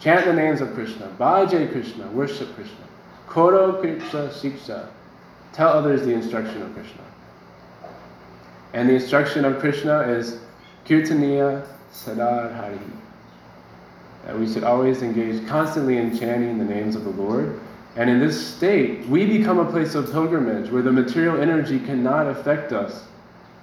Chant 0.00 0.24
the 0.26 0.32
names 0.32 0.60
of 0.60 0.74
Krishna. 0.74 1.08
Bhaje 1.18 1.70
Krishna. 1.72 2.06
Worship 2.08 2.54
Krishna. 2.54 2.84
Koro 3.26 3.80
Krishna 3.80 4.28
Siksha. 4.28 4.88
Tell 5.52 5.68
others 5.68 6.02
the 6.02 6.12
instruction 6.12 6.62
of 6.62 6.74
Krishna. 6.74 7.02
And 8.72 8.88
the 8.88 8.94
instruction 8.94 9.44
of 9.44 9.60
Krishna 9.60 10.00
is 10.00 10.40
Kirtaniya 10.84 11.66
Sadar 11.92 12.54
Hari. 12.56 12.78
That 14.26 14.38
we 14.38 14.52
should 14.52 14.64
always 14.64 15.02
engage 15.02 15.46
constantly 15.46 15.98
in 15.98 16.18
chanting 16.18 16.58
the 16.58 16.64
names 16.64 16.96
of 16.96 17.04
the 17.04 17.10
Lord. 17.10 17.60
And 17.96 18.10
in 18.10 18.18
this 18.18 18.54
state, 18.56 19.06
we 19.06 19.26
become 19.26 19.60
a 19.60 19.70
place 19.70 19.94
of 19.94 20.10
pilgrimage 20.10 20.70
where 20.70 20.82
the 20.82 20.90
material 20.90 21.40
energy 21.40 21.78
cannot 21.78 22.26
affect 22.26 22.72
us. 22.72 23.04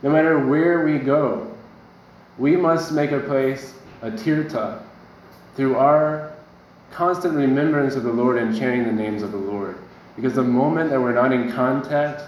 No 0.01 0.09
matter 0.09 0.47
where 0.47 0.85
we 0.85 0.97
go, 0.97 1.50
we 2.37 2.55
must 2.55 2.91
make 2.91 3.11
a 3.11 3.19
place, 3.19 3.73
a 4.01 4.11
tirtha, 4.11 4.81
through 5.55 5.75
our 5.75 6.33
constant 6.91 7.35
remembrance 7.35 7.95
of 7.95 8.03
the 8.03 8.11
Lord 8.11 8.37
and 8.37 8.57
chanting 8.57 8.83
the 8.83 8.91
names 8.91 9.23
of 9.23 9.31
the 9.31 9.37
Lord. 9.37 9.77
Because 10.15 10.33
the 10.33 10.43
moment 10.43 10.89
that 10.89 10.99
we're 10.99 11.13
not 11.13 11.31
in 11.31 11.51
contact 11.51 12.23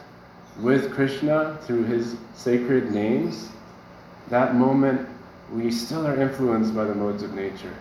with 0.59 0.93
Krishna 0.93 1.57
through 1.63 1.83
his 1.85 2.15
sacred 2.33 2.91
names, 2.91 3.49
that 4.29 4.55
moment 4.55 5.07
we 5.51 5.69
still 5.71 6.07
are 6.07 6.19
influenced 6.19 6.75
by 6.75 6.85
the 6.85 6.95
modes 6.95 7.23
of 7.23 7.33
nature. 7.33 7.73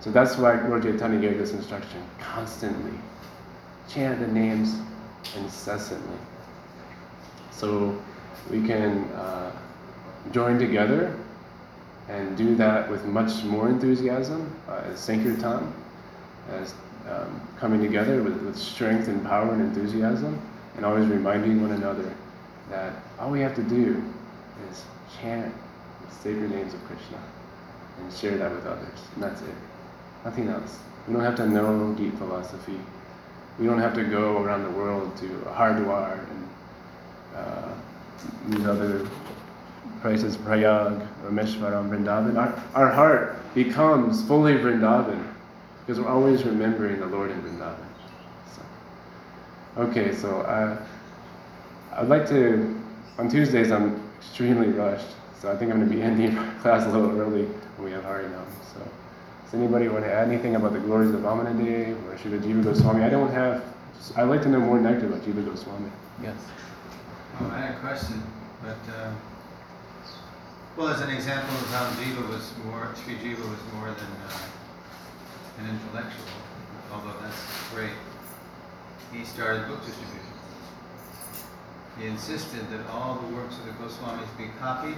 So 0.00 0.10
that's 0.10 0.36
why 0.36 0.60
Lord 0.68 0.82
Chaitanya 0.82 1.20
gave 1.20 1.38
this 1.38 1.52
instruction 1.52 2.02
constantly. 2.18 2.98
Chant 3.88 4.20
the 4.20 4.28
names 4.28 4.78
incessantly. 5.36 6.18
So 7.50 8.00
we 8.50 8.66
can 8.66 9.04
uh, 9.12 9.52
join 10.30 10.58
together 10.58 11.14
and 12.10 12.36
do 12.36 12.56
that 12.56 12.90
with 12.90 13.04
much 13.04 13.44
more 13.44 13.68
enthusiasm 13.68 14.52
uh, 14.68 14.82
as 14.86 14.98
Sankirtan, 14.98 15.72
as 16.50 16.74
um, 17.08 17.40
coming 17.58 17.80
together 17.80 18.22
with, 18.22 18.42
with 18.42 18.56
strength 18.56 19.08
and 19.08 19.24
power 19.24 19.52
and 19.52 19.62
enthusiasm, 19.62 20.40
and 20.76 20.84
always 20.84 21.06
reminding 21.06 21.62
one 21.62 21.72
another 21.72 22.12
that 22.68 22.94
all 23.18 23.30
we 23.30 23.40
have 23.40 23.54
to 23.54 23.62
do 23.62 24.02
is 24.70 24.84
chant 25.20 25.54
the 26.08 26.14
sacred 26.14 26.50
names 26.50 26.74
of 26.74 26.84
Krishna 26.86 27.18
and 28.00 28.12
share 28.12 28.36
that 28.38 28.50
with 28.52 28.66
others. 28.66 28.98
And 29.14 29.22
that's 29.22 29.40
it. 29.42 29.54
Nothing 30.24 30.48
else. 30.48 30.78
We 31.06 31.14
don't 31.14 31.22
have 31.22 31.36
to 31.36 31.48
know 31.48 31.94
deep 31.94 32.16
philosophy. 32.18 32.78
We 33.58 33.66
don't 33.66 33.78
have 33.78 33.94
to 33.94 34.04
go 34.04 34.42
around 34.42 34.64
the 34.64 34.70
world 34.70 35.16
to 35.18 35.28
Hardwar 35.54 36.18
and 36.30 36.48
uh, 37.36 37.72
these 38.48 38.66
other 38.66 39.08
places, 40.00 40.36
Prayag, 40.36 41.00
Rameshwaram, 41.24 41.90
Vrindavan. 41.90 42.36
Our, 42.36 42.62
our 42.74 42.90
heart 42.90 43.54
becomes 43.54 44.26
fully 44.26 44.54
Vrindavan 44.54 45.26
because 45.80 46.00
we're 46.00 46.10
always 46.10 46.44
remembering 46.44 47.00
the 47.00 47.06
Lord 47.06 47.30
in 47.30 47.40
Vrindavan. 47.42 47.86
So, 48.54 49.82
okay, 49.82 50.14
so 50.14 50.40
uh, 50.42 50.82
I'd 51.92 52.08
like 52.08 52.28
to, 52.28 52.80
on 53.18 53.28
Tuesdays, 53.28 53.70
I'm 53.70 54.00
extremely 54.18 54.68
rushed, 54.68 55.08
so 55.40 55.50
I 55.50 55.56
think 55.56 55.70
I'm 55.70 55.78
going 55.78 55.90
to 55.90 55.96
be 55.96 56.02
ending 56.10 56.36
class 56.60 56.86
a 56.86 56.90
little 56.90 57.20
early 57.20 57.44
when 57.76 57.86
we 57.86 57.92
have 57.92 58.04
Harinam. 58.04 58.46
So, 58.72 58.80
does 59.44 59.54
anybody 59.54 59.88
want 59.88 60.04
to 60.04 60.12
add 60.12 60.28
anything 60.28 60.54
about 60.56 60.72
the 60.72 60.80
glories 60.80 61.10
of 61.10 61.20
Vamanade 61.20 61.90
or 62.06 62.16
Srila 62.16 62.40
Jiva 62.40 62.62
Goswami? 62.62 63.02
I 63.02 63.10
don't 63.10 63.32
have, 63.32 63.64
I'd 64.16 64.24
like 64.24 64.42
to 64.42 64.48
know 64.48 64.60
more 64.60 64.78
nectar 64.78 65.06
about 65.06 65.22
Jiva 65.22 65.44
Goswami. 65.44 65.90
Yes. 66.22 66.36
Oh, 67.40 67.50
I 67.50 67.60
had 67.60 67.74
a 67.74 67.80
question, 67.80 68.22
but, 68.62 68.78
uh, 68.94 69.12
well, 70.76 70.88
as 70.88 71.00
an 71.00 71.10
example 71.10 71.54
of 71.56 71.66
how 71.70 71.86
Jiva 72.00 72.28
was 72.28 72.52
more, 72.64 72.94
Sri 73.04 73.14
Jiva 73.16 73.40
was 73.40 73.60
more 73.74 73.88
than 73.88 74.12
uh, 74.26 74.38
an 75.58 75.68
intellectual, 75.68 76.24
although 76.92 77.18
that's 77.20 77.42
great. 77.74 77.92
He 79.12 79.24
started 79.24 79.66
book 79.66 79.84
distribution. 79.84 80.20
He 81.98 82.06
insisted 82.06 82.70
that 82.70 82.86
all 82.88 83.16
the 83.16 83.34
works 83.34 83.58
of 83.58 83.66
the 83.66 83.72
Goswamis 83.72 84.28
be 84.38 84.46
copied, 84.58 84.96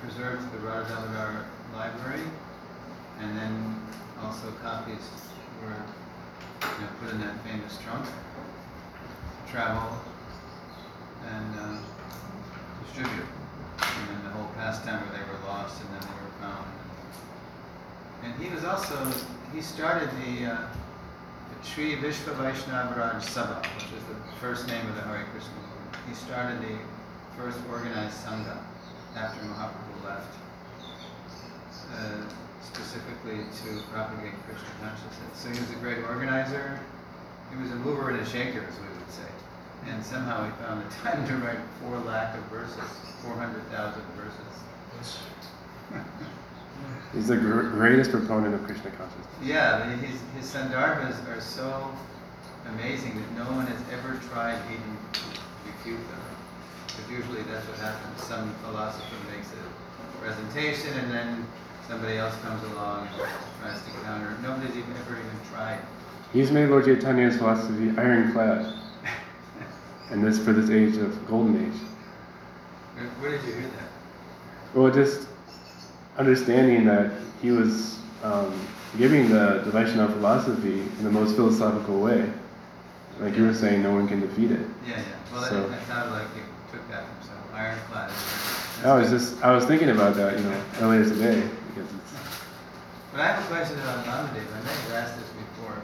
preserved 0.00 0.42
to 0.52 0.58
the 0.58 0.64
Radha 0.64 0.94
Damodar 0.94 1.46
Library, 1.74 2.22
and 3.20 3.36
then 3.36 3.82
also 4.22 4.52
copies 4.62 5.00
were 5.62 5.70
you 5.70 6.84
know, 6.84 6.90
put 7.00 7.10
in 7.10 7.20
that 7.20 7.42
famous 7.44 7.78
trunk, 7.78 8.06
travel, 9.50 9.98
and 11.26 11.58
uh, 11.58 11.78
distribute. 12.84 13.37
And 13.80 14.08
then 14.10 14.24
the 14.24 14.30
whole 14.30 14.50
pastime 14.56 15.00
where 15.06 15.14
they 15.14 15.24
were 15.30 15.38
lost 15.46 15.80
and 15.80 15.88
then 15.94 16.02
they 16.02 16.18
were 16.18 16.34
found. 16.42 16.66
And 18.24 18.34
he 18.42 18.50
was 18.50 18.64
also, 18.64 18.98
he 19.54 19.62
started 19.62 20.10
the, 20.24 20.52
uh, 20.52 20.66
the 20.66 21.66
Sri 21.66 21.96
Vishva 21.96 22.34
Vaishnava 22.34 22.98
Raj 22.98 23.24
Sabha, 23.24 23.62
which 23.74 23.86
is 23.94 24.02
the 24.10 24.18
first 24.40 24.66
name 24.66 24.86
of 24.88 24.94
the 24.96 25.02
Hare 25.02 25.26
Krishna 25.30 25.54
movement. 25.54 25.96
He 26.08 26.14
started 26.14 26.60
the 26.62 26.76
first 27.36 27.58
organized 27.70 28.18
Sangha 28.24 28.58
after 29.16 29.40
Mahaprabhu 29.46 30.04
left, 30.04 30.34
uh, 31.94 32.22
specifically 32.62 33.46
to 33.62 33.82
propagate 33.92 34.34
Krishna 34.46 34.68
consciousness. 34.82 35.34
So 35.34 35.48
he 35.50 35.58
was 35.60 35.70
a 35.70 35.80
great 35.80 35.98
organizer. 36.04 36.80
He 37.50 37.56
was 37.56 37.70
a 37.70 37.76
mover 37.76 38.10
and 38.10 38.20
a 38.20 38.26
shaker, 38.26 38.66
as 38.68 38.78
we 38.80 38.88
would 38.88 39.10
say 39.10 39.30
and 39.86 40.04
somehow 40.04 40.44
he 40.44 40.50
found 40.62 40.84
the 40.84 40.94
time 40.96 41.26
to 41.26 41.34
write 41.36 41.58
four 41.82 41.98
lakh 42.00 42.36
of 42.36 42.44
verses, 42.44 42.82
400,000 43.22 44.02
verses. 44.16 45.22
He's 47.14 47.28
the 47.28 47.36
gr- 47.36 47.70
greatest 47.70 48.10
proponent 48.10 48.54
of 48.54 48.64
Krishna 48.64 48.90
consciousness. 48.90 49.26
Yeah, 49.42 49.88
his, 49.96 50.20
his 50.36 50.44
sandarbhas 50.52 51.26
are 51.28 51.40
so 51.40 51.90
amazing 52.68 53.16
that 53.16 53.44
no 53.44 53.50
one 53.56 53.66
has 53.66 53.80
ever 53.92 54.20
tried 54.30 54.60
even 54.70 54.96
to 55.14 55.20
refute 55.66 56.00
them. 56.10 56.20
Because 56.86 57.10
usually 57.10 57.42
that's 57.42 57.66
what 57.66 57.78
happens. 57.78 58.22
Some 58.22 58.54
philosopher 58.64 59.16
makes 59.34 59.48
a 59.52 60.20
presentation 60.20 60.92
and 60.98 61.10
then 61.10 61.46
somebody 61.88 62.18
else 62.18 62.34
comes 62.42 62.62
along 62.72 63.08
and 63.08 63.16
tries 63.62 63.80
to 63.82 63.90
counter. 64.04 64.36
Nobody's 64.42 64.76
even 64.76 64.92
ever 64.98 65.14
even 65.14 65.38
tried. 65.50 65.80
He's 66.32 66.50
made 66.50 66.68
Lord 66.68 66.84
Chaitanya's 66.84 67.38
philosophy 67.38 67.90
ironclad. 67.96 68.74
And 70.10 70.24
this 70.24 70.38
for 70.38 70.52
this 70.52 70.70
age 70.70 70.96
of 70.96 71.26
golden 71.28 71.66
age. 71.66 71.80
Where, 73.20 73.30
did 73.30 73.44
you 73.44 73.52
hear 73.52 73.62
that? 73.62 74.74
Well, 74.74 74.90
just 74.90 75.28
understanding 76.16 76.84
that 76.86 77.12
he 77.42 77.50
was 77.50 77.98
um, 78.22 78.58
giving 78.96 79.28
the, 79.28 79.62
Vaishnava 79.66 80.12
philosophy 80.14 80.80
in 80.80 81.04
the 81.04 81.10
most 81.10 81.36
philosophical 81.36 82.00
way. 82.00 82.28
Like 83.20 83.36
you 83.36 83.44
were 83.44 83.54
saying, 83.54 83.82
no 83.82 83.92
one 83.92 84.08
can 84.08 84.20
defeat 84.20 84.50
it. 84.50 84.60
Yeah, 84.86 84.96
yeah. 84.96 85.02
Well, 85.32 85.42
So- 85.42 85.60
that, 85.62 85.70
that 85.70 85.86
sounded 85.86 86.12
like 86.12 86.26
you 86.34 86.42
took 86.72 86.88
that 86.90 87.04
from 87.04 87.28
some 87.28 87.54
ironclad. 87.54 88.10
I 88.84 88.94
was 88.94 89.10
just 89.10 89.42
I 89.42 89.52
was 89.52 89.64
thinking 89.64 89.90
about 89.90 90.14
that, 90.14 90.38
you 90.38 90.44
know, 90.44 90.62
earlier 90.80 91.02
today 91.02 91.42
because 91.74 91.90
it's 91.92 92.12
But 93.10 93.20
I 93.20 93.32
have 93.32 93.44
a 93.44 93.46
question 93.48 93.76
about 93.80 94.04
Vamanadev. 94.04 94.46
I 94.54 94.58
have 94.68 94.92
asked 94.92 95.18
this 95.18 95.28
before. 95.34 95.82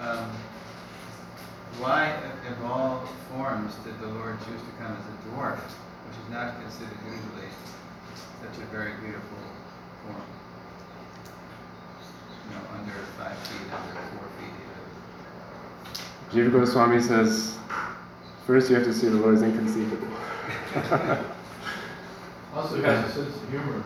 Um, 0.00 0.30
why, 1.80 2.08
of 2.48 2.64
all 2.64 3.06
forms, 3.30 3.74
did 3.84 3.98
the 4.00 4.06
Lord 4.06 4.38
choose 4.40 4.60
to 4.60 4.72
come 4.82 4.96
as 4.96 5.04
a 5.04 5.14
dwarf, 5.28 5.58
which 5.58 6.16
is 6.16 6.28
not 6.30 6.60
considered 6.60 6.98
usually 7.04 7.50
such 8.42 8.62
a 8.62 8.66
very 8.72 8.92
beautiful 9.00 9.38
form? 10.04 10.22
You 12.44 12.56
know, 12.56 12.62
under 12.78 12.92
five 13.18 13.38
feet, 13.48 13.72
under 13.72 14.00
four 14.16 14.28
feet 14.38 14.54
Jiva 16.32 16.52
Goswami 16.52 17.00
says, 17.00 17.58
first 18.46 18.70
you 18.70 18.76
have 18.76 18.84
to 18.84 18.94
see 18.94 19.08
the 19.08 19.16
Lord 19.16 19.34
is 19.34 19.42
inconceivable. 19.42 20.08
Also, 22.56 22.76
he 22.76 22.82
has 22.84 23.10
a 23.10 23.12
sense 23.12 23.36
of 23.36 23.50
humor. 23.50 23.84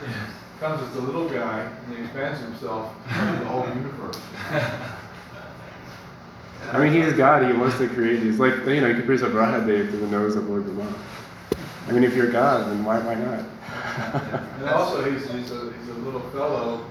Comes 0.60 0.82
as 0.82 0.96
a 0.96 1.00
little 1.02 1.28
guy 1.28 1.60
and 1.60 1.94
he 1.94 2.02
expands 2.02 2.40
himself 2.40 2.94
into 3.10 3.40
the 3.40 3.44
whole 3.44 3.68
universe. 3.68 4.18
I 6.72 6.78
mean, 6.82 6.92
he's 6.92 7.12
God. 7.12 7.46
He 7.46 7.52
wants 7.56 7.78
to 7.78 7.88
create 7.88 8.20
these. 8.20 8.38
Like 8.38 8.54
you 8.66 8.80
know, 8.80 8.88
you 8.88 8.94
could 8.94 9.06
produce 9.06 9.22
a 9.22 9.30
Varahadev 9.30 9.90
through 9.90 10.00
the 10.00 10.08
nose 10.08 10.36
of 10.36 10.48
Lord 10.48 10.64
Brahma. 10.64 10.98
I 11.88 11.92
mean, 11.92 12.02
if 12.02 12.14
you're 12.14 12.30
God, 12.30 12.66
then 12.70 12.84
why 12.84 12.98
why 13.00 13.14
not? 13.14 13.44
And 14.58 14.68
also, 14.70 15.08
he's, 15.10 15.22
he's 15.30 15.50
a, 15.52 15.72
he's 15.72 15.88
a 15.88 15.98
little 16.04 16.20
fellow, 16.30 16.84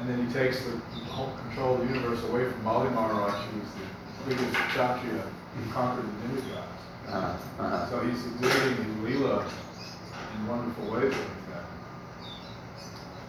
and 0.00 0.08
then 0.08 0.26
he 0.26 0.32
takes 0.32 0.62
the 0.64 0.76
whole 1.10 1.34
control 1.48 1.74
of 1.74 1.88
the 1.88 1.94
universe 1.94 2.22
away 2.24 2.44
from 2.50 2.62
Bali 2.62 2.90
Maharaj, 2.90 3.34
who's 3.52 3.68
the 3.72 4.34
biggest 4.36 4.54
Kshatriya 4.68 5.22
who 5.22 5.72
conquered 5.72 6.04
the 6.04 6.28
demigods. 6.28 6.82
uh, 7.08 7.36
uh, 7.58 7.88
So 7.88 8.00
he's 8.00 8.26
exhibiting 8.26 8.84
his 8.84 9.16
Leela 9.16 9.48
in 10.36 10.46
wonderful 10.46 10.84
ways 10.92 11.12
like 11.12 11.46
that. 11.54 11.64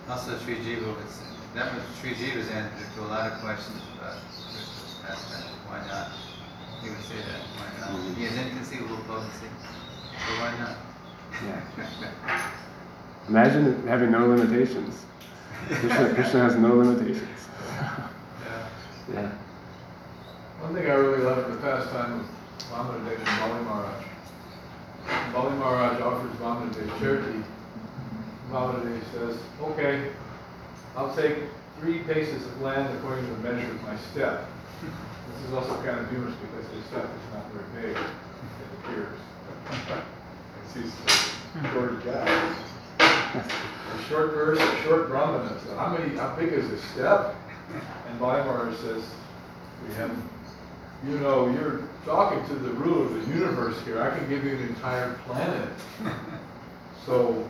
Also, 0.10 0.38
Sri 0.40 0.56
Jiva 0.56 0.88
was, 0.96 1.22
that 1.56 1.74
was 1.74 1.84
Sri 2.02 2.12
Jiva's 2.12 2.50
answer 2.50 2.86
to 2.96 3.02
a 3.04 3.08
lot 3.08 3.32
of 3.32 3.40
questions 3.40 3.82
about 3.98 4.18
Krishna's 5.08 5.32
pastime. 5.32 5.54
Why 5.68 5.88
not? 5.88 6.12
He 6.84 6.90
would 6.90 7.04
say 7.04 7.16
that. 7.16 7.42
Why 7.56 7.80
not? 7.80 8.00
Mm-hmm. 8.00 8.14
He 8.20 8.26
has 8.26 8.38
inconceivable 8.38 8.98
potency. 9.08 9.48
So 10.12 10.34
why 10.42 10.58
not? 10.60 10.78
yeah. 11.46 12.52
Imagine 13.28 13.88
having 13.88 14.12
no 14.12 14.28
limitations. 14.28 15.06
Krishna, 15.68 16.14
Krishna 16.16 16.40
has 16.44 16.56
no 16.56 16.76
limitations. 16.76 17.30
Yeah. 17.76 18.10
yeah. 19.14 19.32
One 20.62 20.74
thing 20.74 20.90
I 20.90 20.96
really 20.96 21.24
love 21.24 21.46
in 21.46 21.52
the 21.52 21.62
pastime 21.62 22.20
of 22.20 22.26
Vamanadev 22.72 23.18
and 23.18 23.26
Bali 23.26 23.64
Maharaj. 23.64 24.06
Bali 25.34 25.56
Maharaj 25.58 26.02
offers 26.02 26.36
Vamanadev 26.38 27.00
charity. 27.00 27.44
Vamanadev 28.52 29.02
says, 29.12 29.38
okay, 29.62 30.10
I'll 30.96 31.16
take 31.16 31.38
three 31.80 32.00
paces 32.00 32.46
of 32.46 32.62
land 32.62 32.98
according 32.98 33.28
to 33.28 33.34
the 33.36 33.54
measure 33.54 33.70
of 33.70 33.84
my 33.84 33.98
step. 33.98 34.48
This 34.82 35.50
is 35.50 35.54
also 35.54 35.76
kind 35.84 36.00
of 36.00 36.10
humorous 36.10 36.36
because 36.36 36.66
his 36.72 36.86
step 36.86 37.06
is 37.06 37.34
not 37.34 37.46
very 37.52 37.88
big, 37.88 37.98
it 37.98 38.70
appears. 38.84 39.20
Because 39.66 40.74
he's 40.76 41.64
a 41.64 41.74
shorter 41.74 41.96
guy. 42.06 42.56
A 43.00 44.04
short 44.08 44.34
verse, 44.34 44.60
a 44.60 44.84
short 44.84 45.10
Brahmana. 45.10 45.60
So 45.66 45.76
how 45.76 45.98
many, 45.98 46.16
how 46.16 46.36
big 46.36 46.54
is 46.54 46.70
his 46.70 46.82
step? 46.92 47.36
And 48.08 48.20
Bali 48.20 48.44
Maharaj 48.44 48.78
says, 48.78 49.04
we 49.88 49.94
have, 49.96 50.12
you 51.08 51.18
know, 51.20 51.50
you're 51.50 51.82
talking 52.06 52.46
to 52.48 52.56
the 52.56 52.70
ruler 52.72 53.06
of 53.06 53.14
the 53.14 53.34
universe 53.34 53.82
here. 53.84 54.02
I 54.02 54.16
can 54.16 54.30
give 54.30 54.44
you 54.44 54.58
an 54.58 54.68
entire 54.68 55.16
planet. 55.26 55.70
So 57.06 57.50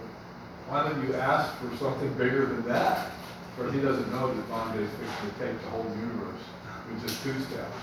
why 0.68 0.84
don't 0.88 1.06
you 1.06 1.16
ask 1.16 1.54
for 1.58 1.76
something 1.78 2.13
bigger 2.13 2.46
than 2.46 2.66
that? 2.68 3.12
For 3.58 3.72
he 3.72 3.82
doesn't 3.82 4.12
know 4.12 4.34
that 4.34 4.50
Bondage 4.50 4.82
is 4.82 4.90
fixing 4.92 5.30
to 5.32 5.40
take 5.40 5.62
the 5.62 5.70
whole 5.70 5.90
universe 5.96 6.42
with 6.89 7.02
just 7.08 7.23
two 7.23 7.36
steps. 7.41 7.78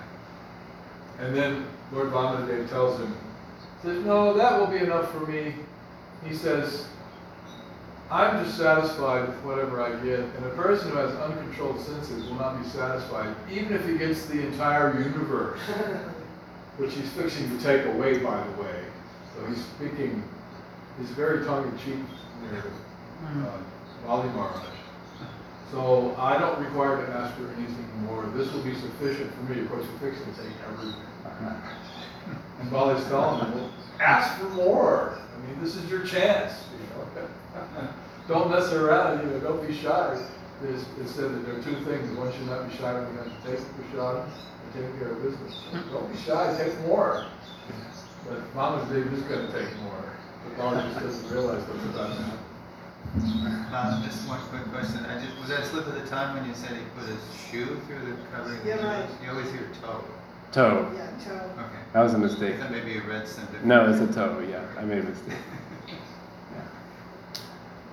And 1.18 1.34
then 1.34 1.66
Lord 1.92 2.12
Bondage 2.12 2.68
tells 2.68 3.00
him, 3.00 3.16
says, 3.82 4.04
no, 4.04 4.34
that 4.34 4.58
will 4.58 4.66
be 4.66 4.84
enough 4.84 5.10
for 5.12 5.20
me. 5.26 5.54
He 6.24 6.34
says, 6.34 6.88
I'm 8.10 8.44
just 8.44 8.56
satisfied 8.56 9.28
with 9.28 9.36
whatever 9.38 9.82
I 9.82 9.90
get, 10.04 10.20
and 10.20 10.44
a 10.46 10.50
person 10.50 10.90
who 10.90 10.96
has 10.96 11.14
uncontrolled 11.16 11.80
senses 11.80 12.24
will 12.24 12.36
not 12.36 12.62
be 12.62 12.68
satisfied, 12.68 13.34
even 13.50 13.72
if 13.72 13.86
he 13.86 13.98
gets 13.98 14.26
the 14.26 14.46
entire 14.46 15.00
universe, 15.02 15.58
which 16.76 16.94
he's 16.94 17.08
fixing 17.10 17.56
to 17.56 17.64
take 17.64 17.84
away, 17.86 18.18
by 18.18 18.46
the 18.46 18.62
way. 18.62 18.84
So 19.34 19.46
he's 19.46 19.64
speaking, 19.64 20.22
he's 21.00 21.10
very 21.10 21.44
tongue-in-cheek 21.44 21.98
there, 22.50 22.64
uh, 23.26 23.58
Bali 24.06 24.28
Maharaj. 24.30 24.75
So 25.70 26.14
I 26.18 26.38
don't 26.38 26.58
require 26.62 27.04
to 27.04 27.12
ask 27.12 27.36
for 27.36 27.48
anything 27.56 27.88
more. 28.04 28.24
This 28.36 28.52
will 28.52 28.62
be 28.62 28.74
sufficient 28.74 29.32
for 29.34 29.52
me. 29.52 29.60
Of 29.62 29.68
course, 29.68 29.84
he's 29.90 30.00
fixing 30.00 30.34
to 30.34 30.40
take 30.40 30.52
everything. 30.68 31.02
And 32.60 32.70
Bali's 32.70 33.04
telling 33.06 33.44
him, 33.44 33.54
well, 33.54 33.70
ask 34.00 34.38
for 34.40 34.48
more. 34.50 35.18
I 35.34 35.46
mean, 35.46 35.62
this 35.62 35.76
is 35.76 35.90
your 35.90 36.04
chance, 36.04 36.64
you 36.72 37.22
know. 37.22 37.88
Don't 38.28 38.50
mess 38.50 38.72
around, 38.72 39.24
you 39.24 39.30
know, 39.30 39.38
don't 39.38 39.64
be 39.64 39.72
shy. 39.72 40.18
It's, 40.64 40.82
it 40.98 41.06
said 41.06 41.30
that 41.30 41.46
there 41.46 41.58
are 41.58 41.62
two 41.62 41.84
things. 41.84 42.10
One 42.18 42.32
should 42.32 42.46
not 42.46 42.68
be 42.68 42.76
shy 42.76 42.92
when 42.92 43.12
you 43.12 43.18
have 43.18 43.26
to 43.26 43.48
take 43.48 43.60
prashad 43.76 44.24
and 44.24 44.72
take 44.74 44.98
care 44.98 45.12
of 45.12 45.22
business. 45.22 45.62
Don't 45.92 46.12
be 46.12 46.18
shy, 46.18 46.56
take 46.58 46.76
more. 46.88 47.26
But 48.26 48.52
Vamanadev 48.54 49.12
is 49.12 49.22
gonna 49.22 49.52
take 49.52 49.72
more. 49.82 50.04
But 50.42 50.58
Bali 50.58 50.82
just 50.88 51.00
doesn't 51.00 51.30
realize 51.30 51.62
what's 51.68 51.84
about 51.84 52.16
to 52.16 52.22
happen. 52.24 52.45
Uh, 53.18 54.04
just 54.04 54.28
one 54.28 54.40
quick 54.50 54.64
question. 54.72 55.04
I 55.06 55.22
just, 55.24 55.38
was 55.38 55.48
that 55.48 55.60
a 55.60 55.66
slip 55.66 55.86
of 55.86 55.94
the 55.94 56.06
tongue 56.08 56.36
when 56.36 56.48
you 56.48 56.54
said 56.54 56.70
he 56.70 56.82
put 56.98 57.08
his 57.08 57.20
shoe 57.50 57.80
through 57.86 58.00
the 58.00 58.16
covering? 58.32 58.60
Yeah, 58.64 58.84
right. 58.84 59.08
You 59.22 59.30
always 59.30 59.50
hear 59.50 59.68
toe. 59.82 60.04
Toe. 60.52 60.92
Yeah, 60.94 61.10
toe. 61.24 61.50
Okay. 61.58 61.78
That 61.92 62.02
was 62.02 62.14
a 62.14 62.18
mistake. 62.18 62.58
thought 62.58 62.70
maybe 62.70 62.92
you 62.92 63.02
read 63.02 63.26
something. 63.26 63.66
No, 63.66 63.90
it's 63.90 64.00
a 64.00 64.12
toe. 64.12 64.44
Yeah, 64.48 64.64
I 64.78 64.84
made 64.84 64.98
a 64.98 65.02
mistake. 65.04 65.38
Yeah. 65.88 65.94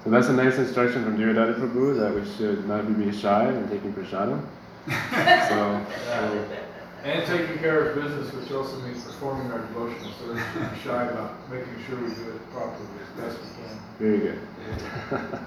So 0.04 0.10
that's 0.10 0.28
a 0.28 0.34
nice 0.34 0.58
instruction 0.58 1.06
from 1.06 1.18
Dhiradhara 1.18 1.58
Prabhu 1.58 1.98
that 1.98 2.14
we 2.14 2.30
should 2.36 2.68
not 2.68 2.86
be 2.98 3.10
shy 3.18 3.46
when 3.46 3.70
taking 3.70 3.94
prasadam. 3.94 4.46
So, 5.48 5.86
so 6.06 6.48
And 7.04 7.26
taking 7.28 7.58
care 7.60 7.90
of 7.90 8.02
business, 8.02 8.32
which 8.34 8.50
also 8.52 8.80
means 8.80 9.04
performing 9.04 9.52
our 9.52 9.60
devotional 9.60 10.12
service, 10.14 10.44
we're 10.56 10.62
not 10.62 10.78
shy 10.84 11.04
about 11.04 11.50
making 11.52 11.74
sure 11.88 11.98
we 11.98 12.14
do 12.16 12.30
it 12.32 12.52
properly 12.54 12.88
as 13.02 13.22
best 13.34 13.40
we 13.44 13.64
can. 13.64 13.80
very 14.00 14.20
good. 14.20 14.40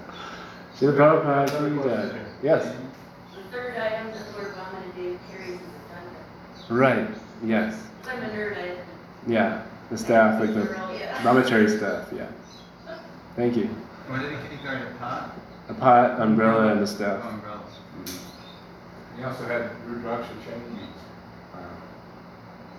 Yeah. 0.79 0.89
Srila 0.91 0.95
Prabhupada, 1.23 1.49
Another 1.57 1.69
ki 1.71 1.75
question. 1.81 2.09
jai. 2.11 2.25
Yes. 2.43 2.75
The 3.33 3.41
third 3.57 3.77
item 3.77 4.11
that 4.11 4.33
Lord 4.37 4.53
Vamanadeva 4.53 5.17
carries 5.31 5.49
is 5.55 5.59
a 5.59 6.69
danda. 6.69 6.69
Right. 6.69 7.09
Yes. 7.43 7.81
I'm 8.07 8.21
a 8.21 8.29
nerd, 8.29 8.57
I. 8.57 8.77
Yeah. 9.25 9.63
The 9.89 9.97
staff, 9.97 10.39
like 10.39 10.53
the 10.53 10.65
Yeah. 10.99 11.17
brahmachari 11.23 11.75
staff. 11.75 12.09
Yeah. 12.15 12.27
Thank 13.35 13.55
you. 13.57 13.65
What 14.07 14.21
did 14.21 14.31
he, 14.33 14.55
he 14.55 14.63
carry 14.63 14.83
a 14.83 14.93
pot? 14.99 15.35
A 15.69 15.73
pot, 15.73 16.21
umbrella, 16.21 16.67
and 16.67 16.77
the 16.77 16.83
Oh, 16.83 16.85
staff. 16.85 17.25
umbrellas. 17.25 17.73
He 19.17 19.23
also 19.23 19.45
had 19.45 19.71
Rudraksha 19.89 20.29
chain 20.45 20.61
beads. 20.75 20.96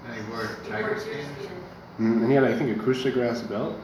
And 0.09 0.17
he 0.17 0.23
wore 0.31 0.49
tiger 0.69 0.89
wore 0.93 0.99
skins? 1.01 1.27
deerskin. 1.39 1.59
Mm, 2.01 2.23
and 2.23 2.29
he 2.29 2.35
had, 2.35 2.45
I 2.45 2.57
think, 2.57 2.77
a 2.77 2.81
kusha 2.81 3.13
grass 3.13 3.43
belt. 3.43 3.75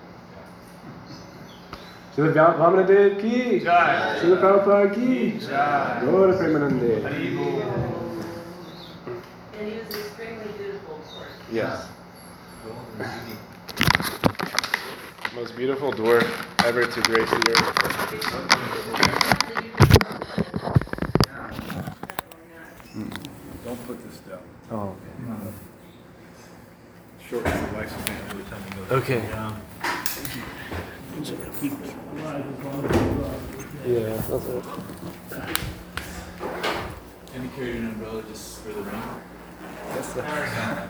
Srila 2.17 2.33
Va- 2.33 2.57
Vamanadev 2.59 3.21
ki 3.21 3.61
Jai. 3.61 4.19
Srila 4.21 4.39
Prabhupada 4.41 4.95
ki 4.95 5.39
Jai. 5.39 6.01
Gaura 6.05 6.33
Premanande. 6.39 7.05
And 7.05 7.15
he 9.69 9.79
was 9.79 9.89
extremely 9.95 10.49
beautiful, 10.57 10.95
of 10.97 11.05
course. 11.05 11.35
Yes. 11.53 11.89
Most 15.35 15.57
beautiful 15.57 15.93
dwarf 15.93 16.27
ever 16.65 16.87
to 16.87 17.01
grace 17.03 17.31
the 17.31 17.51
earth. 17.51 18.75
Don't 23.65 23.87
put 23.87 23.99
this 24.09 24.19
down. 24.19 24.41
Oh. 24.71 24.95
Shorten 27.29 27.51
the 27.51 27.59
lifespan 27.79 28.31
every 28.31 28.45
time 28.45 28.63
you 28.69 28.75
go. 28.77 28.84
Okay. 28.95 29.25
Yeah, 33.85 34.23
that's 34.29 34.47
it. 34.47 34.65
And 37.35 37.55
carried 37.57 37.75
an 37.75 37.87
umbrella 37.89 38.23
just 38.23 38.61
for 38.61 38.73
the 38.73 38.83
rain. 38.83 39.03
That's. 39.95 40.15
But 40.15 40.84